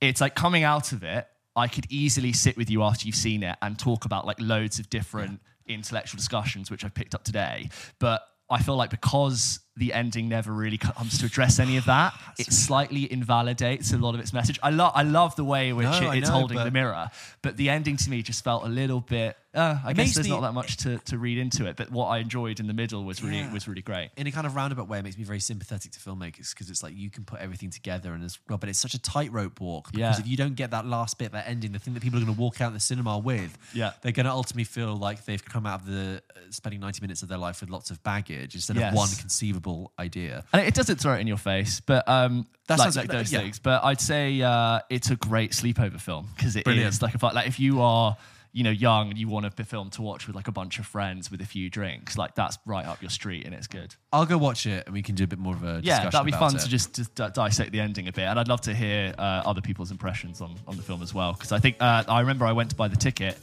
it's 0.00 0.20
like 0.20 0.37
coming 0.37 0.62
out 0.62 0.92
of 0.92 1.02
it 1.02 1.26
i 1.56 1.66
could 1.66 1.84
easily 1.90 2.32
sit 2.32 2.56
with 2.56 2.70
you 2.70 2.84
after 2.84 3.04
you've 3.04 3.16
seen 3.16 3.42
it 3.42 3.56
and 3.62 3.76
talk 3.78 4.04
about 4.04 4.25
like 4.26 4.40
loads 4.40 4.78
of 4.78 4.88
different 4.90 5.40
intellectual 5.66 6.16
discussions 6.16 6.70
which 6.70 6.84
i've 6.84 6.94
picked 6.94 7.12
up 7.14 7.25
today 7.25 7.68
but 7.99 8.23
i 8.49 8.62
feel 8.62 8.76
like 8.76 8.90
because 8.90 9.58
the 9.76 9.93
ending 9.93 10.28
never 10.28 10.52
really 10.52 10.78
comes 10.78 11.19
to 11.19 11.26
address 11.26 11.59
any 11.59 11.76
of 11.76 11.85
that. 11.87 12.14
It 12.38 12.52
slightly 12.52 13.11
invalidates 13.12 13.93
a 13.93 13.99
lot 13.99 14.14
of 14.14 14.21
its 14.21 14.33
message. 14.33 14.59
I 14.62 14.71
love 14.71 14.93
I 14.95 15.02
love 15.04 15.37
the 15.37 15.45
way 15.45 15.69
in 15.71 15.76
which 15.76 15.87
No, 15.87 16.11
it- 16.12 16.19
it's 16.19 16.28
know, 16.28 16.35
holding 16.35 16.59
the 16.59 16.71
mirror, 16.71 17.11
but 17.43 17.57
the 17.57 17.71
ending 17.71 17.97
to 17.99 18.11
me 18.11 18.23
just 18.23 18.43
felt 18.45 18.64
a 18.64 18.69
little 18.69 19.00
bit. 19.00 19.37
Uh, 19.54 19.78
I 19.85 19.93
guess 19.93 20.14
there's 20.14 20.26
me- 20.26 20.33
not 20.35 20.40
that 20.40 20.52
much 20.52 20.78
to, 20.78 20.99
to 20.99 21.16
read 21.16 21.38
into 21.38 21.64
it, 21.66 21.76
but 21.76 21.88
what 21.93 22.07
I 22.07 22.19
enjoyed 22.19 22.59
in 22.59 22.66
the 22.66 22.73
middle 22.73 23.04
was 23.04 23.23
really 23.23 23.38
Yeah. 23.38 23.52
was 23.52 23.69
really 23.69 23.83
great. 23.83 24.11
in 24.16 24.26
a 24.26 24.33
kind 24.33 24.49
of 24.49 24.57
roundabout 24.57 24.88
way, 24.88 24.99
it 24.99 25.02
makes 25.04 25.16
me 25.16 25.23
very 25.23 25.38
sympathetic 25.38 25.93
to 25.93 26.00
filmmakers 26.00 26.50
because 26.52 26.69
it's 26.71 26.83
like 26.83 26.97
you 26.97 27.09
can 27.09 27.25
put 27.25 27.38
everything 27.40 27.71
together 27.71 28.14
and 28.14 28.25
it's 28.25 28.37
well, 28.49 28.59
but 28.59 28.69
it's 28.69 28.81
such 28.81 28.95
a 28.95 28.99
tightrope 29.00 29.61
walk. 29.61 29.93
Because 29.93 30.19
Yeah. 30.19 30.25
if 30.25 30.26
you 30.26 30.37
don't 30.37 30.57
get 30.57 30.73
that 30.73 30.87
last 30.87 31.19
bit, 31.19 31.31
that 31.33 31.47
ending, 31.49 31.71
the 31.71 31.78
thing 31.78 31.95
that 31.95 32.02
people 32.02 32.19
are 32.19 32.25
going 32.25 32.35
to 32.35 32.40
walk 32.40 32.61
out 32.61 32.69
of 32.69 32.75
the 32.75 32.81
cinema 32.81 33.16
with, 33.16 33.57
Yeah. 33.73 33.93
they're 34.02 34.11
going 34.21 34.26
to 34.26 34.33
ultimately 34.33 34.64
feel 34.64 34.97
like 34.97 35.25
they've 35.25 35.45
come 35.45 35.66
out 35.66 35.81
of 35.83 35.87
the 35.87 36.21
uh, 36.37 36.40
spending 36.50 36.81
ninety 36.81 37.00
minutes 37.00 37.23
of 37.23 37.28
their 37.28 37.38
life 37.38 37.61
with 37.61 37.71
lots 37.71 37.93
of 37.93 38.02
baggage 38.02 38.57
instead 38.57 38.75
Yes. 38.76 38.90
of 38.93 38.97
one 38.97 39.09
conceivable 39.21 39.63
idea. 39.99 40.44
And 40.52 40.66
it 40.66 40.75
doesn't 40.75 40.97
throw 41.00 41.14
it 41.14 41.21
in 41.21 41.26
your 41.26 41.37
face, 41.37 41.80
but 41.80 42.09
um, 42.09 42.47
That 42.68 42.78
like, 42.78 42.87
sounds- 42.87 42.97
like 42.97 43.09
those 43.09 43.33
yeah. 43.33 43.40
things. 43.40 43.59
But 43.59 43.85
I'd 43.85 44.00
say 44.00 44.40
uh, 44.42 44.80
it's 44.90 45.11
a 45.11 45.16
great 45.16 45.52
sleepover 45.52 46.00
film 46.00 46.28
because 46.37 46.56
it 46.56 46.61
is 46.61 46.64
Brilliant. 46.64 47.02
like 47.02 47.14
a 47.14 47.18
fun, 47.18 47.35
like 47.35 47.47
if 47.47 47.59
you 47.61 47.80
are 47.83 48.16
you 48.54 48.62
know 48.62 48.70
young 48.70 49.11
and 49.11 49.18
you 49.18 49.28
want 49.28 49.44
a 49.44 49.50
film 49.64 49.90
to 49.90 50.00
watch 50.00 50.26
with 50.26 50.34
like 50.37 50.49
a 50.49 50.52
bunch 50.52 50.78
of 50.78 50.87
friends 50.87 51.30
with 51.30 51.40
a 51.42 51.44
few 51.44 51.68
drinks, 51.68 52.16
like 52.16 52.34
that's 52.37 52.56
right 52.64 52.87
up 52.87 53.02
your 53.02 53.11
street 53.11 53.44
and 53.44 53.54
it's 53.54 53.66
good. 53.66 53.94
I'll 54.12 54.25
go 54.26 54.38
watch 54.38 54.64
it 54.64 54.87
and 54.87 54.94
we 54.94 55.02
can 55.02 55.16
do 55.16 55.25
a 55.25 55.26
bit 55.26 55.40
more 55.40 55.54
of 55.54 55.64
a 55.64 55.80
Yeah, 55.82 56.08
that'd 56.08 56.25
be 56.25 56.30
fun 56.32 56.54
it. 56.54 56.61
to 56.61 56.68
just, 56.68 56.94
just 56.94 57.14
di- 57.16 57.30
dissect 57.30 57.73
the 57.73 57.80
ending 57.80 58.06
a 58.08 58.12
bit, 58.12 58.25
and 58.25 58.38
I'd 58.38 58.49
love 58.49 58.61
to 58.62 58.73
hear 58.75 59.12
uh, 59.18 59.42
other 59.44 59.61
people's 59.61 59.90
impressions 59.90 60.40
on, 60.40 60.54
on 60.68 60.76
the 60.76 60.82
film 60.82 61.02
as 61.02 61.12
well. 61.12 61.32
Because 61.32 61.50
I 61.52 61.58
think 61.58 61.76
uh, 61.80 62.04
I 62.08 62.20
remember 62.20 62.46
I 62.46 62.52
went 62.52 62.70
to 62.70 62.76
buy 62.76 62.88
the 62.88 62.96
ticket. 62.96 63.37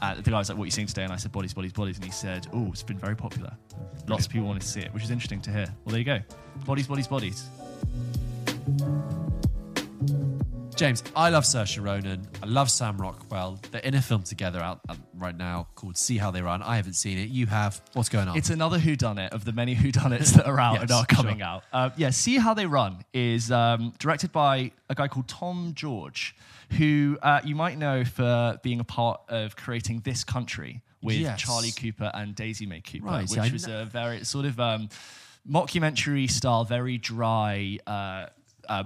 And 0.00 0.22
the 0.22 0.30
guy 0.30 0.38
was 0.38 0.48
like, 0.48 0.56
"What 0.56 0.62
are 0.62 0.66
you 0.66 0.70
seeing 0.70 0.86
today?" 0.86 1.02
And 1.02 1.12
I 1.12 1.16
said, 1.16 1.32
"Bodies, 1.32 1.52
bodies, 1.54 1.72
bodies." 1.72 1.96
And 1.96 2.04
he 2.04 2.12
said, 2.12 2.46
"Oh, 2.52 2.68
it's 2.70 2.84
been 2.84 2.98
very 2.98 3.16
popular. 3.16 3.52
Lots 4.06 4.26
of 4.26 4.32
people 4.32 4.46
wanted 4.46 4.62
to 4.62 4.68
see 4.68 4.78
it, 4.78 4.94
which 4.94 5.02
is 5.02 5.10
interesting 5.10 5.40
to 5.40 5.50
hear." 5.50 5.66
Well, 5.84 5.90
there 5.90 5.98
you 5.98 6.04
go. 6.04 6.20
Bodies, 6.64 6.86
bodies, 6.86 7.08
bodies. 7.08 7.48
James, 10.78 11.02
I 11.16 11.30
love 11.30 11.42
Saoirse 11.42 11.82
Ronan. 11.84 12.28
I 12.40 12.46
love 12.46 12.70
Sam 12.70 12.98
Rockwell. 12.98 13.58
They're 13.72 13.80
in 13.80 13.94
a 13.94 14.00
film 14.00 14.22
together 14.22 14.60
out 14.60 14.78
out 14.88 14.96
right 15.12 15.36
now 15.36 15.66
called 15.74 15.96
See 15.98 16.18
How 16.18 16.30
They 16.30 16.40
Run. 16.40 16.62
I 16.62 16.76
haven't 16.76 16.92
seen 16.94 17.18
it. 17.18 17.30
You 17.30 17.46
have. 17.46 17.80
What's 17.94 18.08
going 18.08 18.28
on? 18.28 18.36
It's 18.38 18.50
another 18.50 18.78
whodunit 18.78 19.30
of 19.30 19.44
the 19.44 19.52
many 19.52 19.74
whodunits 19.74 20.34
that 20.34 20.46
are 20.46 20.60
out 20.60 20.74
Yes, 20.74 20.82
and 20.82 20.90
are 20.92 21.04
coming 21.06 21.38
sure. 21.38 21.46
out. 21.46 21.64
Uh, 21.72 21.90
yeah, 21.96 22.10
See 22.10 22.36
How 22.38 22.54
They 22.54 22.66
Run 22.66 23.04
is 23.12 23.50
um, 23.50 23.92
directed 23.98 24.30
by 24.30 24.70
a 24.88 24.94
guy 24.94 25.08
called 25.08 25.26
Tom 25.26 25.72
George, 25.74 26.36
who 26.78 27.18
uh, 27.22 27.40
you 27.42 27.56
might 27.56 27.76
know 27.76 28.04
for 28.04 28.60
being 28.62 28.78
a 28.78 28.84
part 28.84 29.20
of 29.28 29.56
creating 29.56 30.02
This 30.04 30.22
Country 30.22 30.82
with 31.02 31.16
Yes. 31.16 31.40
Charlie 31.40 31.72
Cooper 31.72 32.12
and 32.14 32.36
Daisy 32.36 32.66
May 32.66 32.82
Cooper, 32.82 33.04
Right, 33.04 33.22
which 33.28 33.36
yeah, 33.36 33.52
was 33.52 33.66
a 33.66 33.84
very 33.84 34.22
sort 34.24 34.44
of 34.46 34.60
um, 34.60 34.90
mockumentary 35.48 36.30
style, 36.30 36.64
very 36.64 36.98
dry 36.98 37.78
uh, 37.84 38.26
uh, 38.68 38.84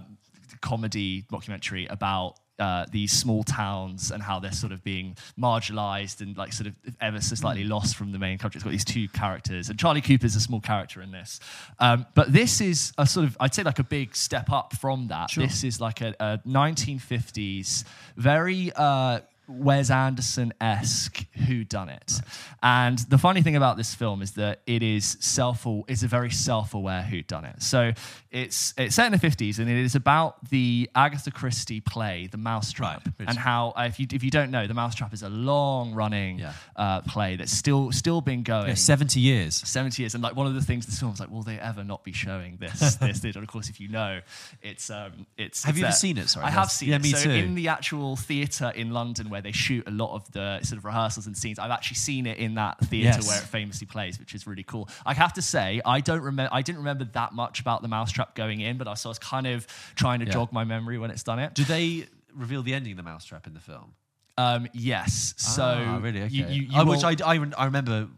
comedy 0.61 1.25
documentary 1.31 1.87
about 1.87 2.37
uh, 2.59 2.87
these 2.93 3.11
small 3.11 3.43
towns 3.43 4.11
and 4.11 4.23
how 4.23 4.39
they're 4.39 4.53
sort 4.53 4.73
of 4.73 4.85
being 4.85 5.17
marginalized 5.39 6.21
and 6.21 6.37
like 6.37 6.53
sort 6.53 6.69
of 6.69 6.75
ever 7.01 7.21
so 7.21 7.35
slightly 7.35 7.65
lost 7.65 7.97
from 7.97 8.13
the 8.13 8.19
main 8.19 8.39
country. 8.39 8.59
It's 8.59 8.65
got 8.65 8.71
these 8.71 8.85
two 8.85 9.09
characters, 9.09 9.69
and 9.69 9.79
Charlie 9.79 10.01
Cooper's 10.01 10.37
a 10.37 10.41
small 10.41 10.61
character 10.61 11.03
in 11.03 11.11
this. 11.11 11.41
Um, 11.79 12.07
but 12.15 12.33
this 12.33 12.61
is 12.61 12.93
a 12.99 13.07
sort 13.07 13.27
of, 13.27 13.37
I'd 13.41 13.55
say, 13.55 13.63
like 13.63 13.79
a 13.79 13.85
big 13.85 14.15
step 14.15 14.51
up 14.51 14.75
from 14.75 15.09
that. 15.09 15.31
Sure. 15.31 15.45
This 15.45 15.65
is 15.65 15.81
like 15.81 16.01
a, 16.03 16.15
a 16.21 16.39
1950s, 16.47 17.85
very. 18.17 18.71
Uh, 18.75 19.21
Wes 19.49 19.91
Anderson 19.91 20.53
esque 20.61 21.27
Who 21.47 21.65
Done 21.65 21.89
It, 21.89 22.21
and 22.63 22.99
the 22.99 23.19
funny 23.19 23.43
thing 23.43 23.57
about 23.57 23.77
this 23.77 23.95
film 23.95 24.23
is 24.23 24.33
that 24.33 24.61
it 24.67 24.83
is 24.83 25.17
self 25.21 25.67
it's 25.89 26.03
a 26.03 26.09
very 26.09 26.31
self 26.31 26.75
aware 26.75 27.03
Who 27.03 27.23
Done 27.23 27.45
It. 27.45 27.63
So 27.63 27.93
it's 28.31 28.73
it's 28.79 28.95
set 28.95 29.07
in 29.07 29.13
the 29.13 29.19
fifties 29.19 29.59
and 29.59 29.69
it 29.69 29.77
is 29.77 29.95
about 29.95 30.49
the 30.51 30.89
Agatha 30.95 31.31
Christie 31.31 31.81
play 31.81 32.29
The 32.31 32.39
Mousetrap 32.39 33.07
Right, 33.19 33.29
and 33.29 33.37
how 33.39 33.75
uh, 33.77 33.83
if 33.89 34.01
you 34.01 34.07
if 34.13 34.23
you 34.25 34.31
don't 34.31 34.51
know 34.51 34.67
The 34.67 34.75
Mousetrap 34.75 35.13
is 35.13 35.23
a 35.23 35.29
long 35.29 35.93
running 35.95 36.39
Yeah. 36.39 36.53
uh, 36.77 37.01
play 37.03 37.37
that's 37.37 37.53
still 37.53 37.93
still 37.93 38.21
been 38.21 38.43
going. 38.43 38.69
Yeah, 38.69 38.75
70 38.75 39.21
years. 39.21 39.57
70 39.57 40.03
years. 40.03 40.15
And 40.15 40.23
like 40.23 40.35
one 40.37 40.47
of 40.47 40.55
the 40.55 40.63
things 40.63 40.87
this 40.87 40.99
film 40.99 41.11
was 41.11 41.21
like, 41.21 41.31
will 41.31 41.43
they 41.43 41.59
ever 41.59 41.85
not 41.85 42.05
be 42.05 42.13
showing 42.13 42.57
this, 42.59 42.97
this, 42.97 43.21
this? 43.21 43.35
And 43.37 43.43
of 43.45 43.49
course, 43.49 43.69
if 43.69 43.81
you 43.81 43.89
know, 43.89 44.21
it's 44.63 44.89
um, 44.91 45.27
it's. 45.37 45.65
Have 45.65 45.75
it's 45.75 45.81
you 45.81 45.87
ever 45.87 45.93
seen 45.95 46.19
it? 46.19 46.29
Sorry, 46.29 46.47
I 46.47 46.51
have 46.51 46.71
seen 46.71 46.89
Yeah, 46.91 46.97
it. 46.97 47.03
me 47.03 47.11
so 47.11 47.25
too. 47.25 47.31
in 47.31 47.55
the 47.55 47.69
actual 47.69 48.17
theatre 48.17 48.71
in 48.75 48.91
London 48.93 49.29
where 49.33 49.43
they 49.43 49.51
shoot 49.53 49.83
a 49.89 49.91
lot 49.91 50.15
of 50.15 50.31
the 50.31 50.61
sort 50.63 50.79
of 50.79 50.85
rehearsals 50.85 51.27
and 51.27 51.37
scenes, 51.37 51.59
I've 51.59 51.73
actually 51.73 51.97
seen 51.97 52.27
it 52.27 52.39
in 52.39 52.55
that 52.55 52.79
theatre 52.87 53.19
Yes. 53.19 53.27
where 53.27 53.39
it 53.39 53.45
famously 53.45 53.87
plays, 53.89 54.19
which 54.21 54.35
is 54.35 54.47
really 54.47 54.63
cool. 54.63 54.89
I 55.05 55.15
have 55.15 55.33
to 55.33 55.43
say, 55.43 55.81
I 55.85 56.01
don't 56.01 56.21
remember. 56.23 56.51
I 56.53 56.63
didn't 56.63 56.79
remember 56.79 57.05
that 57.15 57.33
much 57.33 57.59
about 57.61 57.83
the 57.83 57.89
Mousetrap 57.89 58.35
going 58.37 58.61
in, 58.61 58.79
but 58.79 58.87
I 58.87 58.95
so 58.95 59.09
I 59.09 59.11
was 59.11 59.19
kind 59.19 59.47
of 59.49 59.67
trying 59.97 60.21
to 60.21 60.27
Yeah. 60.27 60.33
jog 60.33 60.53
my 60.53 60.63
memory 60.65 60.99
when 60.99 61.11
it's 61.11 61.25
done 61.25 61.41
it. 61.41 61.55
Do 61.55 61.65
they 61.65 62.07
reveal 62.35 62.63
the 62.63 62.75
ending 62.75 62.93
of 62.93 62.97
the 62.99 63.03
mousetrap 63.03 63.47
in 63.49 63.55
the 63.55 63.61
film? 63.61 63.95
Um, 64.39 64.69
yes. 64.73 65.35
So 65.37 65.63
Ah, 65.63 65.99
really? 66.01 66.23
Okay. 66.23 66.35
you, 66.35 66.47
you, 66.47 66.63
you 66.63 66.69
Oh, 66.75 66.85
which 66.87 67.05
I, 67.05 67.17
I, 67.25 67.39
I 67.59 67.65
remember 67.67 68.09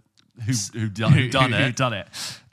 who, 0.44 0.52
who, 0.72 0.88
done, 0.88 1.12
who 1.12 1.28
done 1.28 1.52
who, 1.52 1.58
it. 1.58 1.64
Who 1.66 1.72
done 1.72 1.92
it. 1.94 2.06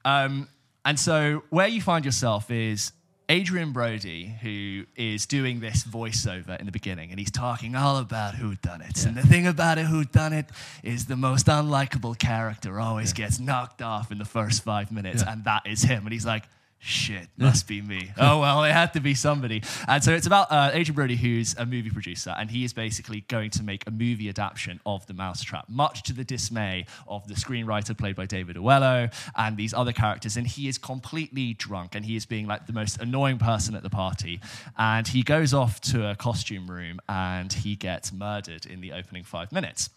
Um, 0.06 0.48
and 0.86 1.00
so 1.00 1.44
where 1.50 1.68
you 1.68 1.82
find 1.82 2.04
yourself 2.06 2.50
is 2.50 2.92
Adrien 3.32 3.72
Brody, 3.72 4.36
who 4.42 4.84
is 4.98 5.26
doing 5.26 5.62
this 5.62 5.86
voiceover 5.86 6.60
in 6.60 6.66
the 6.66 6.72
beginning, 6.74 7.12
and 7.12 7.18
he's 7.20 7.32
talking 7.32 7.76
all 7.78 7.98
about 7.98 8.36
who 8.36 8.56
done 8.56 8.82
it. 8.82 9.06
And 9.06 9.16
the 9.16 9.26
thing 9.26 9.48
about 9.48 9.78
it, 9.78 9.86
who 9.86 10.04
done 10.04 10.34
it, 10.34 10.48
is 10.84 11.06
the 11.06 11.16
most 11.16 11.46
unlikable 11.46 12.20
character 12.20 12.78
always 12.78 13.14
gets 13.14 13.40
knocked 13.40 13.82
off 13.82 14.12
in 14.12 14.18
the 14.18 14.26
first 14.26 14.64
five 14.64 14.92
minutes, 14.92 15.24
Yeah. 15.26 15.32
and 15.32 15.46
that 15.46 15.66
is 15.66 15.82
him. 15.84 16.04
And 16.04 16.12
he's 16.12 16.26
like, 16.26 16.44
Shit, 16.84 17.28
must 17.38 17.68
be 17.68 17.80
me. 17.80 18.12
oh 18.18 18.40
well, 18.40 18.64
it 18.64 18.72
had 18.72 18.94
to 18.94 19.00
be 19.00 19.14
somebody. 19.14 19.62
And 19.88 20.04
so 20.04 20.14
it's 20.14 20.26
about 20.26 20.52
uh, 20.52 20.72
Adrien 20.74 20.96
Brody, 20.96 21.16
who's 21.16 21.56
a 21.56 21.64
movie 21.64 21.92
producer, 21.92 22.34
and 22.36 22.50
he 22.50 22.64
is 22.64 22.74
basically 22.74 23.22
going 23.28 23.52
to 23.52 23.64
make 23.64 23.86
a 23.86 23.92
movie 23.92 24.30
adaptation 24.30 24.82
of 24.84 25.06
The 25.06 25.14
Mousetrap, 25.14 25.70
much 25.70 26.02
to 26.04 26.14
the 26.14 26.24
dismay 26.24 26.88
of 27.08 27.28
the 27.28 27.36
screenwriter 27.36 27.96
played 27.96 28.16
by 28.16 28.26
David 28.26 28.56
Oyelowo 28.56 29.14
and 29.36 29.58
these 29.58 29.76
other 29.76 29.94
characters. 29.94 30.38
And 30.38 30.48
he 30.48 30.68
is 30.68 30.80
completely 30.80 31.54
drunk, 31.54 31.94
and 31.94 32.04
he 32.04 32.16
is 32.16 32.26
being 32.26 32.48
like 32.48 32.66
the 32.66 32.74
most 32.74 33.00
annoying 33.00 33.38
person 33.38 33.76
at 33.76 33.84
the 33.84 33.92
party. 33.92 34.42
And 34.76 35.08
he 35.08 35.22
goes 35.22 35.54
off 35.54 35.82
to 35.82 36.10
a 36.10 36.16
costume 36.16 36.66
room, 36.66 37.00
and 37.08 37.54
he 37.54 37.76
gets 37.76 38.12
murdered 38.12 38.66
in 38.66 38.82
the 38.82 38.94
opening 38.94 39.24
five 39.24 39.52
minutes. 39.52 39.92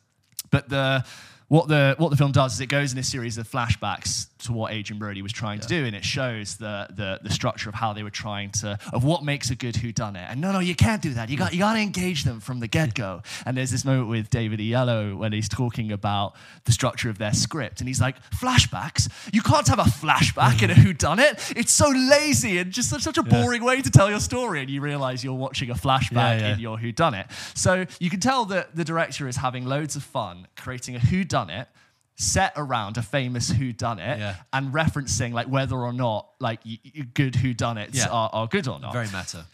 But 0.50 0.68
the 0.68 1.06
what 1.48 1.68
the 1.68 1.94
what 1.96 2.10
the 2.10 2.16
film 2.16 2.32
does 2.32 2.54
is 2.54 2.60
it 2.60 2.66
goes 2.66 2.92
in 2.92 2.98
a 2.98 3.02
series 3.02 3.38
of 3.38 3.50
flashbacks 3.50 4.26
to 4.44 4.52
what 4.52 4.72
Adrien 4.72 4.98
Brody 4.98 5.22
was 5.22 5.32
trying 5.32 5.60
to 5.60 5.66
do, 5.68 5.84
and 5.84 5.94
it 5.94 6.04
shows 6.04 6.56
the, 6.56 6.88
the 6.94 7.18
the 7.22 7.30
structure 7.30 7.68
of 7.68 7.74
how 7.74 7.92
they 7.92 8.02
were 8.02 8.10
trying 8.10 8.50
to 8.52 8.78
of 8.92 9.04
what 9.04 9.22
makes 9.24 9.50
a 9.50 9.54
good 9.54 9.74
whodunit. 9.74 10.26
And 10.30 10.40
no, 10.40 10.52
no, 10.52 10.58
you 10.60 10.74
can't 10.74 11.02
do 11.02 11.14
that. 11.14 11.28
You 11.30 11.36
got 11.36 11.52
you 11.52 11.60
got 11.60 11.74
to 11.74 11.80
engage 11.80 12.24
them 12.24 12.40
from 12.40 12.60
the 12.60 12.68
get 12.68 12.94
go. 12.94 13.22
And 13.46 13.56
there's 13.56 13.70
this 13.70 13.84
moment 13.84 14.08
with 14.08 14.30
David 14.30 14.60
E. 14.60 14.64
Yellow 14.64 15.16
when 15.16 15.32
he's 15.32 15.48
talking 15.48 15.92
about 15.92 16.34
the 16.64 16.72
structure 16.72 17.10
of 17.10 17.18
their 17.18 17.32
script, 17.32 17.80
and 17.80 17.88
he's 17.88 18.00
like, 18.00 18.16
flashbacks. 18.30 19.10
You 19.32 19.42
can't 19.42 19.66
have 19.68 19.78
a 19.78 19.82
flashback 19.84 20.62
in 20.62 20.70
a 20.70 20.74
whodunit. 20.74 21.56
It's 21.56 21.72
so 21.72 21.88
lazy 21.88 22.58
and 22.58 22.70
just 22.72 22.90
such, 22.90 23.02
such 23.02 23.18
a 23.18 23.22
boring 23.22 23.64
way 23.64 23.82
to 23.82 23.90
tell 23.90 24.10
your 24.10 24.20
story. 24.20 24.60
And 24.60 24.70
you 24.70 24.80
realize 24.80 25.24
you're 25.24 25.34
watching 25.34 25.70
a 25.70 25.74
flashback 25.74 26.12
Yeah, 26.12 26.38
yeah. 26.38 26.52
in 26.54 26.58
your 26.60 26.78
Who 26.78 26.92
Done 26.92 27.14
It. 27.14 27.26
So 27.54 27.86
you 27.98 28.10
can 28.10 28.20
tell 28.20 28.44
that 28.46 28.76
the 28.76 28.84
director 28.84 29.28
is 29.28 29.36
having 29.36 29.64
loads 29.64 29.96
of 29.96 30.02
fun 30.02 30.46
creating 30.56 30.96
a 30.96 30.98
Who 30.98 31.24
Done 31.24 31.50
It 31.50 31.68
set 32.16 32.52
around 32.56 32.96
a 32.96 33.02
famous 33.02 33.48
Who 33.50 33.72
Done 33.72 33.98
It 33.98 34.18
Yeah. 34.18 34.36
and 34.52 34.72
referencing 34.72 35.32
like 35.32 35.48
whether 35.48 35.76
or 35.76 35.92
not 35.92 36.28
like 36.40 36.60
y- 36.64 36.78
y- 36.84 37.02
good 37.12 37.34
Who 37.36 37.54
Done 37.54 37.76
It 37.78 37.90
Yeah. 37.94 38.08
are, 38.08 38.30
are 38.32 38.46
good 38.46 38.68
or 38.68 38.78
not. 38.78 38.92
Very 38.92 39.06
meta. 39.06 39.46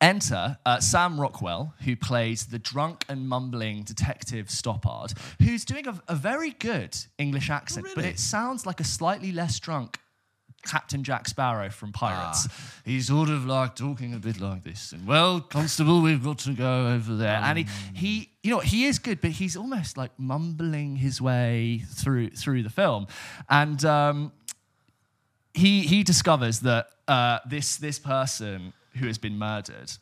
Enter 0.00 0.58
uh, 0.64 0.78
Sam 0.80 1.20
Rockwell, 1.20 1.74
who 1.84 1.96
plays 1.96 2.46
the 2.46 2.58
drunk 2.58 3.04
and 3.08 3.28
mumbling 3.28 3.82
detective 3.82 4.46
Stoppard, 4.46 5.12
who's 5.42 5.64
doing 5.64 5.88
a, 5.88 6.00
a 6.08 6.14
very 6.14 6.50
good 6.50 6.96
English 7.18 7.50
accent, 7.50 7.86
but 7.94 7.96
really? 7.96 8.08
it 8.10 8.20
sounds 8.20 8.64
like 8.64 8.78
a 8.80 8.84
slightly 8.84 9.32
less 9.32 9.58
drunk 9.58 9.98
Captain 10.64 11.04
Jack 11.04 11.28
Sparrow 11.28 11.70
from 11.70 11.92
Pirates. 11.92 12.46
Ah. 12.50 12.80
He's 12.84 13.06
sort 13.06 13.28
of 13.28 13.46
like 13.46 13.76
talking 13.76 14.14
a 14.14 14.18
bit 14.18 14.40
like 14.40 14.64
this, 14.64 14.92
and 14.92 15.06
well, 15.06 15.40
Constable, 15.40 16.02
we've 16.02 16.22
got 16.22 16.38
to 16.40 16.52
go 16.52 16.88
over 16.88 17.14
there. 17.14 17.40
and 17.42 17.58
he, 17.58 17.66
he, 17.94 18.30
you 18.42 18.50
know, 18.50 18.60
he 18.60 18.86
is 18.86 18.98
good, 18.98 19.20
but 19.20 19.30
he's 19.32 19.56
almost 19.56 19.96
like 19.96 20.10
mumbling 20.18 20.96
his 20.96 21.20
way 21.20 21.84
through 21.90 22.30
through 22.30 22.62
the 22.62 22.70
film, 22.70 23.06
and 23.48 23.84
um, 23.84 24.32
he 25.54 25.82
he 25.82 26.02
discovers 26.02 26.60
that 26.60 26.88
uh, 27.06 27.38
this 27.46 27.76
this 27.76 27.98
person 27.98 28.72
who 28.96 29.06
has 29.06 29.18
been 29.18 29.38
murdered 29.38 29.92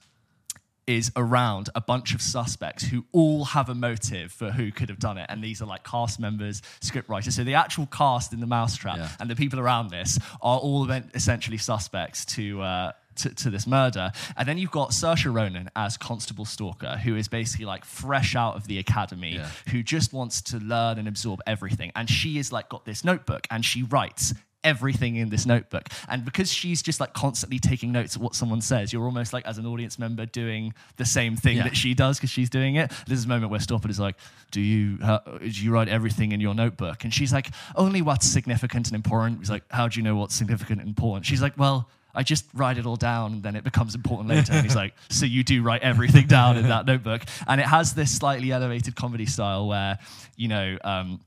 is 0.86 1.10
around 1.16 1.68
a 1.74 1.80
bunch 1.80 2.14
of 2.14 2.22
suspects 2.22 2.84
who 2.84 3.04
all 3.12 3.44
have 3.44 3.68
a 3.68 3.74
motive 3.74 4.30
for 4.32 4.50
who 4.52 4.70
could 4.70 4.88
have 4.88 4.98
done 5.00 5.18
it. 5.18 5.26
And 5.28 5.42
these 5.42 5.60
are 5.60 5.66
like 5.66 5.82
cast 5.84 6.20
members, 6.20 6.62
script 6.80 7.08
writers. 7.08 7.34
So 7.34 7.42
the 7.44 7.54
actual 7.54 7.86
cast 7.86 8.32
in 8.32 8.40
the 8.40 8.46
Mousetrap 8.46 8.96
Yeah. 8.98 9.08
and 9.18 9.28
the 9.28 9.34
people 9.36 9.58
around 9.58 9.90
this 9.90 10.18
are 10.40 10.58
all 10.58 10.88
essentially 11.14 11.58
suspects 11.58 12.24
to. 12.36 12.62
Uh, 12.62 12.92
to, 13.20 13.30
to 13.34 13.48
this 13.48 13.66
murder. 13.66 14.12
And 14.36 14.46
then 14.46 14.58
you've 14.58 14.70
got 14.70 14.90
Saoirse 14.90 15.32
Ronan 15.32 15.70
as 15.74 15.96
Constable 15.96 16.44
Stalker, 16.44 16.98
who 17.02 17.16
is 17.16 17.28
basically 17.28 17.64
like 17.64 17.86
fresh 17.86 18.36
out 18.36 18.56
of 18.56 18.66
the 18.66 18.78
academy, 18.78 19.36
Yeah. 19.36 19.48
who 19.70 19.82
just 19.82 20.12
wants 20.12 20.42
to 20.42 20.58
learn 20.58 20.98
and 20.98 21.08
absorb 21.08 21.40
everything. 21.46 21.92
And 21.96 22.10
she 22.10 22.36
is 22.38 22.52
like 22.52 22.68
got 22.68 22.84
this 22.84 23.04
notebook 23.04 23.46
and 23.50 23.64
she 23.64 23.84
writes 23.84 24.34
everything 24.66 25.16
in 25.16 25.30
this 25.30 25.46
notebook. 25.46 25.88
And 26.08 26.24
because 26.24 26.52
she's 26.52 26.82
just 26.82 27.00
like 27.00 27.12
constantly 27.14 27.58
taking 27.58 27.92
notes 27.92 28.16
of 28.16 28.22
what 28.22 28.34
someone 28.34 28.60
says, 28.60 28.92
you're 28.92 29.04
almost 29.04 29.32
like 29.32 29.46
as 29.46 29.56
an 29.58 29.66
audience 29.66 29.98
member 29.98 30.26
doing 30.26 30.74
the 30.96 31.04
same 31.04 31.36
thing 31.36 31.56
Yeah. 31.58 31.62
that 31.64 31.76
she 31.76 31.94
does 31.94 32.18
because 32.18 32.30
she's 32.30 32.50
doing 32.50 32.74
it. 32.76 32.90
There's 33.06 33.20
this 33.20 33.26
moment 33.26 33.50
where 33.50 33.60
Stoppard 33.60 33.90
is 33.90 34.00
like, 34.00 34.16
"Do 34.50 34.60
you 34.60 34.98
uh, 35.02 35.20
do 35.38 35.46
you 35.48 35.70
write 35.72 35.88
everything 35.88 36.32
in 36.32 36.40
your 36.40 36.54
notebook?" 36.54 37.04
And 37.04 37.14
she's 37.14 37.32
like, 37.32 37.50
"Only 37.74 38.02
what's 38.02 38.26
significant 38.26 38.88
and 38.88 38.96
important." 38.96 39.38
He's 39.38 39.50
like, 39.50 39.64
"How 39.70 39.88
do 39.88 39.98
you 39.98 40.04
know 40.04 40.16
what's 40.16 40.34
significant 40.34 40.80
and 40.80 40.88
important?" 40.88 41.24
She's 41.26 41.40
like, 41.42 41.56
"Well." 41.56 41.88
I 42.18 42.22
just 42.22 42.46
write 42.54 42.78
it 42.78 42.86
all 42.86 42.96
down 42.96 43.34
and 43.34 43.42
then 43.42 43.56
it 43.56 43.62
becomes 43.62 43.94
important 43.94 44.30
later. 44.30 44.50
And 44.54 44.64
he's 44.64 44.74
like, 44.74 44.94
So 45.10 45.26
you 45.26 45.44
do 45.44 45.62
write 45.62 45.82
everything 45.82 46.26
down 46.26 46.56
in 46.56 46.66
that 46.68 46.86
notebook. 46.86 47.20
And 47.46 47.60
it 47.60 47.66
has 47.66 47.92
this 47.92 48.10
slightly 48.10 48.52
elevated 48.52 48.96
comedy 48.96 49.26
style 49.26 49.68
where, 49.68 49.98
you 50.34 50.48
know, 50.48 50.78
um, 50.82 51.20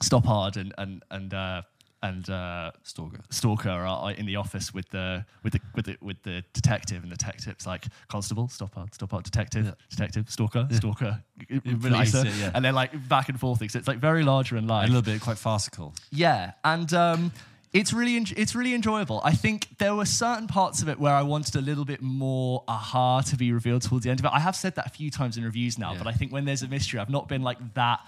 Stoppard 0.00 0.56
and, 0.56 0.72
and, 0.78 1.02
and, 1.10 1.34
uh, 1.34 1.62
and 2.08 2.28
uh, 2.30 2.70
Stalker. 2.82 3.20
Stalker 3.30 3.70
are 3.70 3.86
are 3.86 4.12
in 4.12 4.26
the 4.26 4.36
office 4.36 4.72
with 4.74 4.88
the 4.90 5.24
with 5.42 5.52
the 5.54 5.60
with 5.74 5.86
the 5.86 5.96
with 6.00 6.22
the 6.22 6.42
detective, 6.52 7.02
and 7.02 7.10
the 7.12 7.16
detective's 7.16 7.66
like 7.66 7.84
constable, 8.08 8.48
stop 8.48 8.76
out, 8.78 8.94
stop 8.94 9.12
out, 9.14 9.24
detective, 9.24 9.74
detective, 9.90 10.24
stalker, 10.30 10.68
stalker, 10.70 11.22
Police, 11.48 12.12
policer, 12.12 12.24
yeah, 12.24 12.32
yeah. 12.40 12.50
and 12.54 12.64
they're 12.64 12.72
like 12.72 12.92
back 13.08 13.28
and 13.28 13.38
forth. 13.38 13.58
So 13.70 13.78
it's 13.78 13.88
like 13.88 13.98
very 13.98 14.22
larger 14.22 14.56
and 14.56 14.70
A 14.70 14.82
little 14.86 15.02
bit 15.02 15.20
quite 15.20 15.38
farcical. 15.38 15.94
Yeah, 16.10 16.52
and 16.64 16.92
um, 16.94 17.32
it's 17.72 17.92
really 17.92 18.16
it's 18.36 18.54
really 18.54 18.74
enjoyable. 18.74 19.20
I 19.24 19.32
think 19.32 19.68
there 19.78 19.94
were 19.94 20.06
certain 20.06 20.46
parts 20.46 20.82
of 20.82 20.88
it 20.88 20.98
where 20.98 21.14
I 21.14 21.22
wanted 21.22 21.56
a 21.56 21.60
little 21.60 21.84
bit 21.84 22.00
more 22.02 22.64
aha 22.68 23.20
to 23.22 23.36
be 23.36 23.52
revealed 23.52 23.82
towards 23.82 24.04
the 24.04 24.10
end 24.10 24.20
of 24.20 24.26
it. 24.26 24.32
I 24.32 24.40
have 24.40 24.56
said 24.56 24.74
that 24.76 24.86
a 24.86 24.90
few 24.90 25.10
times 25.10 25.36
in 25.36 25.44
reviews 25.44 25.78
now, 25.78 25.92
Yeah. 25.92 25.98
but 25.98 26.06
I 26.06 26.12
think 26.12 26.32
when 26.32 26.44
there's 26.44 26.62
a 26.62 26.68
mystery, 26.68 27.00
I've 27.00 27.10
not 27.10 27.28
been 27.28 27.42
like 27.42 27.58
that. 27.74 28.00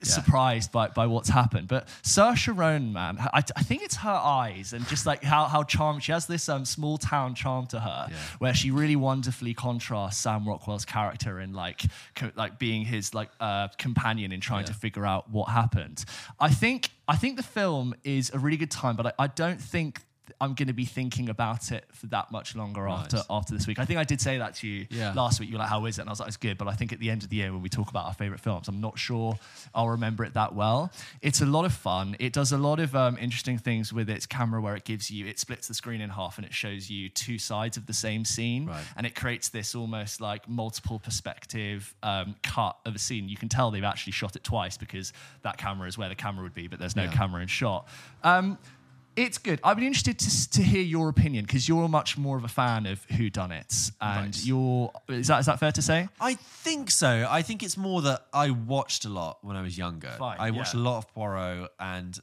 Surprised 0.00 0.70
by, 0.70 0.88
by 0.88 1.06
what's 1.06 1.28
happened, 1.28 1.66
but 1.66 1.88
Saoirse 2.04 2.56
Ronan, 2.56 2.92
man, 2.92 3.18
I, 3.18 3.42
I 3.56 3.62
think 3.62 3.82
it's 3.82 3.96
her 3.96 4.10
eyes 4.10 4.72
and 4.72 4.86
just 4.86 5.06
like 5.06 5.24
how 5.24 5.46
how 5.46 5.64
charming 5.64 6.00
she 6.00 6.12
has 6.12 6.26
this 6.26 6.48
um, 6.48 6.64
small 6.64 6.98
town 6.98 7.34
charm 7.34 7.66
to 7.68 7.80
her, 7.80 8.06
Yeah. 8.08 8.16
where 8.38 8.54
she 8.54 8.70
really 8.70 8.94
wonderfully 8.96 9.54
contrasts 9.54 10.18
Sam 10.18 10.46
Rockwell's 10.46 10.84
character 10.84 11.40
in 11.40 11.52
like 11.52 11.82
co- 12.14 12.30
like 12.36 12.58
being 12.60 12.84
his 12.84 13.12
like 13.12 13.30
uh, 13.40 13.68
companion 13.76 14.30
in 14.30 14.40
trying 14.40 14.60
Yeah. 14.62 14.66
to 14.72 14.74
figure 14.74 15.04
out 15.04 15.30
what 15.30 15.46
happened. 15.50 16.04
I 16.38 16.50
think 16.50 16.90
I 17.08 17.16
think 17.16 17.36
the 17.36 17.42
film 17.42 17.94
is 18.04 18.30
a 18.32 18.38
really 18.38 18.56
good 18.56 18.70
time, 18.70 18.94
but 18.94 19.06
I, 19.06 19.12
I 19.18 19.26
don't 19.26 19.60
think 19.60 20.00
I'm 20.40 20.54
going 20.54 20.68
to 20.68 20.72
be 20.74 20.84
thinking 20.84 21.28
about 21.28 21.72
it 21.72 21.84
for 21.92 22.06
that 22.08 22.30
much 22.30 22.54
longer 22.56 22.82
Right. 22.82 23.00
after 23.00 23.22
after 23.30 23.54
this 23.54 23.66
week. 23.66 23.78
I 23.78 23.84
think 23.84 23.98
I 23.98 24.04
did 24.04 24.20
say 24.20 24.38
that 24.38 24.54
to 24.56 24.66
you 24.68 24.86
Yeah. 24.90 25.12
last 25.12 25.40
week. 25.40 25.48
You 25.48 25.54
were 25.56 25.60
like, 25.60 25.68
"How 25.68 25.84
is 25.86 25.98
it?" 25.98 26.02
And 26.02 26.10
I 26.10 26.12
was 26.12 26.20
like, 26.20 26.28
"It's 26.28 26.36
good." 26.36 26.58
But 26.58 26.68
I 26.68 26.74
think 26.74 26.92
at 26.92 26.98
the 27.00 27.10
end 27.10 27.22
of 27.22 27.28
the 27.30 27.36
year, 27.36 27.52
when 27.52 27.62
we 27.62 27.68
talk 27.68 27.90
about 27.90 28.06
our 28.06 28.14
favorite 28.14 28.40
films, 28.40 28.68
I'm 28.68 28.80
not 28.80 28.98
sure 28.98 29.38
I'll 29.74 29.88
remember 29.88 30.24
it 30.24 30.34
that 30.34 30.54
well. 30.54 30.92
It's 31.22 31.40
a 31.40 31.46
lot 31.46 31.64
of 31.64 31.72
fun. 31.72 32.16
It 32.18 32.32
does 32.32 32.52
a 32.52 32.58
lot 32.58 32.80
of 32.80 32.94
um, 32.96 33.16
interesting 33.18 33.58
things 33.58 33.92
with 33.92 34.08
its 34.10 34.26
camera, 34.26 34.60
where 34.60 34.76
it 34.76 34.84
gives 34.84 35.10
you 35.10 35.26
it 35.26 35.38
splits 35.38 35.68
the 35.68 35.74
screen 35.74 36.00
in 36.00 36.10
half 36.10 36.38
and 36.38 36.46
it 36.46 36.54
shows 36.54 36.88
you 36.90 37.08
two 37.08 37.38
sides 37.38 37.76
of 37.76 37.86
the 37.86 37.92
same 37.94 38.24
scene, 38.24 38.66
Right. 38.66 38.84
and 38.96 39.06
it 39.06 39.14
creates 39.14 39.48
this 39.48 39.74
almost 39.74 40.20
like 40.20 40.48
multiple 40.48 40.98
perspective 40.98 41.94
um, 42.02 42.36
cut 42.42 42.76
of 42.86 42.94
a 42.94 42.98
scene. 42.98 43.28
You 43.28 43.36
can 43.36 43.48
tell 43.48 43.70
they've 43.70 43.84
actually 43.84 44.12
shot 44.12 44.36
it 44.36 44.44
twice 44.44 44.76
because 44.76 45.12
that 45.42 45.58
camera 45.58 45.88
is 45.88 45.98
where 45.98 46.08
the 46.08 46.14
camera 46.14 46.42
would 46.42 46.54
be, 46.54 46.66
but 46.68 46.78
there's 46.78 46.96
no 46.96 47.04
Yeah. 47.04 47.12
camera 47.12 47.42
in 47.42 47.48
shot. 47.48 47.86
Um, 48.22 48.58
it's 49.24 49.38
good. 49.38 49.60
I'd 49.64 49.76
be 49.76 49.86
interested 49.86 50.18
to, 50.18 50.50
to 50.50 50.62
hear 50.62 50.82
your 50.82 51.08
opinion 51.08 51.44
because 51.44 51.68
you're 51.68 51.88
much 51.88 52.16
more 52.16 52.36
of 52.36 52.44
a 52.44 52.48
fan 52.48 52.86
of 52.86 53.04
Who 53.16 53.30
Done 53.30 53.52
It, 53.52 53.74
and 54.00 54.26
Right. 54.26 54.44
you're 54.44 54.92
is 55.08 55.26
that 55.28 55.40
is 55.40 55.46
that 55.46 55.58
fair 55.60 55.72
to 55.72 55.82
say? 55.82 56.08
I 56.20 56.34
think 56.34 56.90
so. 56.90 57.26
I 57.28 57.42
think 57.42 57.62
it's 57.62 57.76
more 57.76 58.02
that 58.02 58.26
I 58.32 58.50
watched 58.50 59.04
a 59.04 59.08
lot 59.08 59.38
when 59.42 59.56
I 59.56 59.62
was 59.62 59.76
younger. 59.76 60.10
Fine, 60.18 60.36
I 60.40 60.50
watched 60.50 60.74
yeah. 60.74 60.80
a 60.80 60.82
lot 60.82 60.98
of 60.98 61.08
Poirot 61.14 61.70
and 61.80 62.18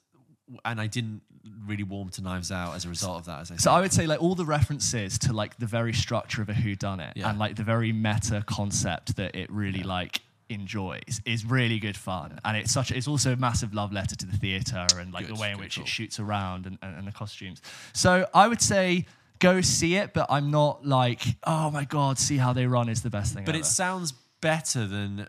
and 0.63 0.79
I 0.79 0.87
didn't 0.87 1.21
really 1.65 1.83
warm 1.83 2.09
to 2.09 2.21
Knives 2.21 2.51
Out 2.51 2.75
as 2.75 2.85
a 2.85 2.89
result 2.89 3.19
of 3.19 3.25
that. 3.25 3.41
As 3.41 3.51
I 3.51 3.55
So 3.55 3.69
said. 3.69 3.71
I 3.71 3.81
would 3.81 3.93
say 3.93 4.07
like 4.07 4.21
all 4.21 4.35
the 4.35 4.45
references 4.45 5.17
to 5.19 5.33
like 5.33 5.57
the 5.57 5.65
very 5.65 5.93
structure 5.93 6.41
of 6.41 6.49
a 6.49 6.53
Who 6.53 6.75
Done 6.75 6.99
It 6.99 7.13
Yeah. 7.15 7.29
and 7.29 7.37
like 7.39 7.55
the 7.55 7.63
very 7.63 7.91
meta 7.91 8.43
concept 8.47 9.15
that 9.17 9.35
it 9.35 9.51
really 9.51 9.83
like 9.83 10.21
enjoys 10.49 11.21
is 11.25 11.45
really 11.45 11.79
good 11.79 11.97
fun 11.97 12.39
and 12.45 12.55
it's 12.57 12.71
such 12.71 12.91
it's 12.91 13.07
also 13.07 13.33
a 13.33 13.35
massive 13.35 13.73
love 13.73 13.91
letter 13.91 14.15
to 14.15 14.25
the 14.25 14.37
theater 14.37 14.85
and 14.97 15.13
like 15.13 15.27
Good, 15.27 15.35
the 15.35 15.41
way 15.41 15.51
in 15.51 15.57
which 15.57 15.75
call. 15.75 15.83
it 15.83 15.87
shoots 15.87 16.19
around 16.19 16.65
and, 16.65 16.77
and, 16.81 16.97
and 16.97 17.07
the 17.07 17.11
costumes 17.11 17.61
so 17.93 18.27
i 18.33 18.47
would 18.47 18.61
say 18.61 19.05
go 19.39 19.61
see 19.61 19.95
it 19.95 20.13
but 20.13 20.27
i'm 20.29 20.51
not 20.51 20.85
like 20.85 21.21
oh 21.45 21.71
my 21.71 21.83
god 21.85 22.17
see 22.19 22.37
how 22.37 22.53
they 22.53 22.67
run 22.67 22.89
is 22.89 23.01
the 23.01 23.09
best 23.09 23.33
thing 23.33 23.43
but 23.45 23.55
ever. 23.55 23.61
it 23.61 23.65
sounds 23.65 24.13
better 24.41 24.85
than 24.85 25.27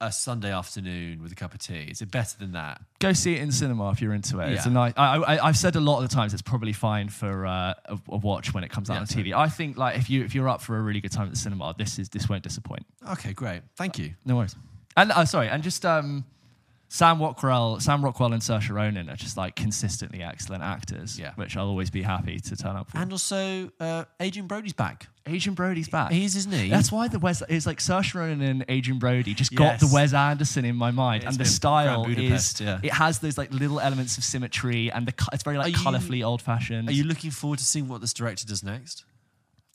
a 0.00 0.12
Sunday 0.12 0.52
afternoon 0.52 1.22
with 1.22 1.32
a 1.32 1.34
cup 1.34 1.54
of 1.54 1.60
tea. 1.60 1.88
Is 1.90 2.00
it 2.02 2.10
better 2.10 2.38
than 2.38 2.52
that? 2.52 2.80
go 3.00 3.12
see 3.12 3.34
it 3.34 3.40
in 3.42 3.50
cinema 3.52 3.90
if 3.90 4.00
you're 4.00 4.14
into 4.14 4.40
it. 4.40 4.52
It's 4.52 4.66
a 4.66 4.70
nice. 4.70 4.92
I, 4.96 5.16
I, 5.16 5.46
I've 5.48 5.56
said 5.56 5.76
a 5.76 5.80
lot 5.80 6.02
of 6.02 6.08
the 6.08 6.14
times 6.14 6.32
it's 6.32 6.42
probably 6.42 6.72
fine 6.72 7.08
for 7.08 7.46
uh, 7.46 7.74
a, 7.84 7.98
a 8.08 8.16
watch 8.16 8.54
when 8.54 8.64
it 8.64 8.70
comes 8.70 8.90
out 8.90 8.94
Yeah, 8.94 9.00
on 9.00 9.06
TV. 9.06 9.32
I 9.36 9.48
think 9.48 9.76
like 9.76 9.96
if 9.96 10.08
you 10.10 10.24
if 10.24 10.34
you're 10.34 10.48
up 10.48 10.62
for 10.62 10.76
a 10.76 10.82
really 10.82 11.00
good 11.00 11.12
time 11.12 11.26
at 11.26 11.32
the 11.32 11.38
cinema, 11.38 11.74
this 11.76 11.98
is 11.98 12.08
this 12.08 12.28
won't 12.28 12.42
disappoint. 12.42 12.86
Okay, 13.10 13.32
great. 13.32 13.62
Thank 13.76 13.98
you. 13.98 14.14
No 14.24 14.36
worries. 14.36 14.56
And 14.96 15.12
uh, 15.12 15.24
sorry, 15.24 15.48
and 15.48 15.62
just 15.62 15.84
um, 15.86 16.24
Sam 16.90 17.20
Rockwell, 17.20 17.80
Sam 17.80 18.02
Rockwell 18.02 18.32
and 18.32 18.40
Saoirse 18.40 18.70
Ronan 18.70 19.10
are 19.10 19.16
just 19.16 19.36
like 19.36 19.54
consistently 19.54 20.22
excellent 20.22 20.62
actors. 20.62 21.18
Yeah. 21.18 21.32
which 21.34 21.54
I'll 21.56 21.68
always 21.68 21.90
be 21.90 22.00
happy 22.02 22.40
to 22.40 22.56
turn 22.56 22.76
up 22.76 22.90
for. 22.90 22.96
And 22.98 23.12
also, 23.12 23.70
uh, 23.78 24.04
Adrien 24.22 24.46
Brody's 24.46 24.72
back. 24.72 25.06
Adrien 25.28 25.54
Brody's 25.54 25.88
back. 25.90 26.10
He 26.12 26.24
is, 26.24 26.34
isn't 26.34 26.52
he? 26.52 26.70
That's 26.70 26.90
why 26.90 27.08
the 27.08 27.18
Wes 27.18 27.42
it's 27.50 27.66
like 27.66 27.78
Saoirse 27.80 28.14
Ronan 28.14 28.40
and 28.40 28.64
Adrien 28.70 28.98
Brody 28.98 29.34
just 29.34 29.54
got 29.54 29.80
the 29.80 29.90
Wes 29.92 30.14
Anderson 30.14 30.64
in 30.64 30.76
my 30.76 30.90
mind, 30.90 31.24
It's 31.24 31.32
and 31.32 31.38
the 31.38 31.44
style 31.44 32.06
is 32.06 32.58
yeah. 32.58 32.80
it 32.82 32.92
has 32.94 33.18
those 33.18 33.36
like 33.36 33.52
little 33.52 33.80
elements 33.80 34.16
of 34.16 34.24
symmetry, 34.24 34.90
and 34.90 35.06
the 35.06 35.12
it's 35.34 35.42
very 35.42 35.58
like 35.58 35.74
Are 35.74 35.78
colorfully 35.78 36.24
old 36.26 36.40
fashioned. 36.40 36.88
Are 36.88 36.92
you 36.92 37.04
looking 37.04 37.30
forward 37.30 37.58
to 37.58 37.64
seeing 37.66 37.88
what 37.88 38.00
this 38.00 38.14
director 38.14 38.46
does 38.46 38.62
next? 38.62 39.04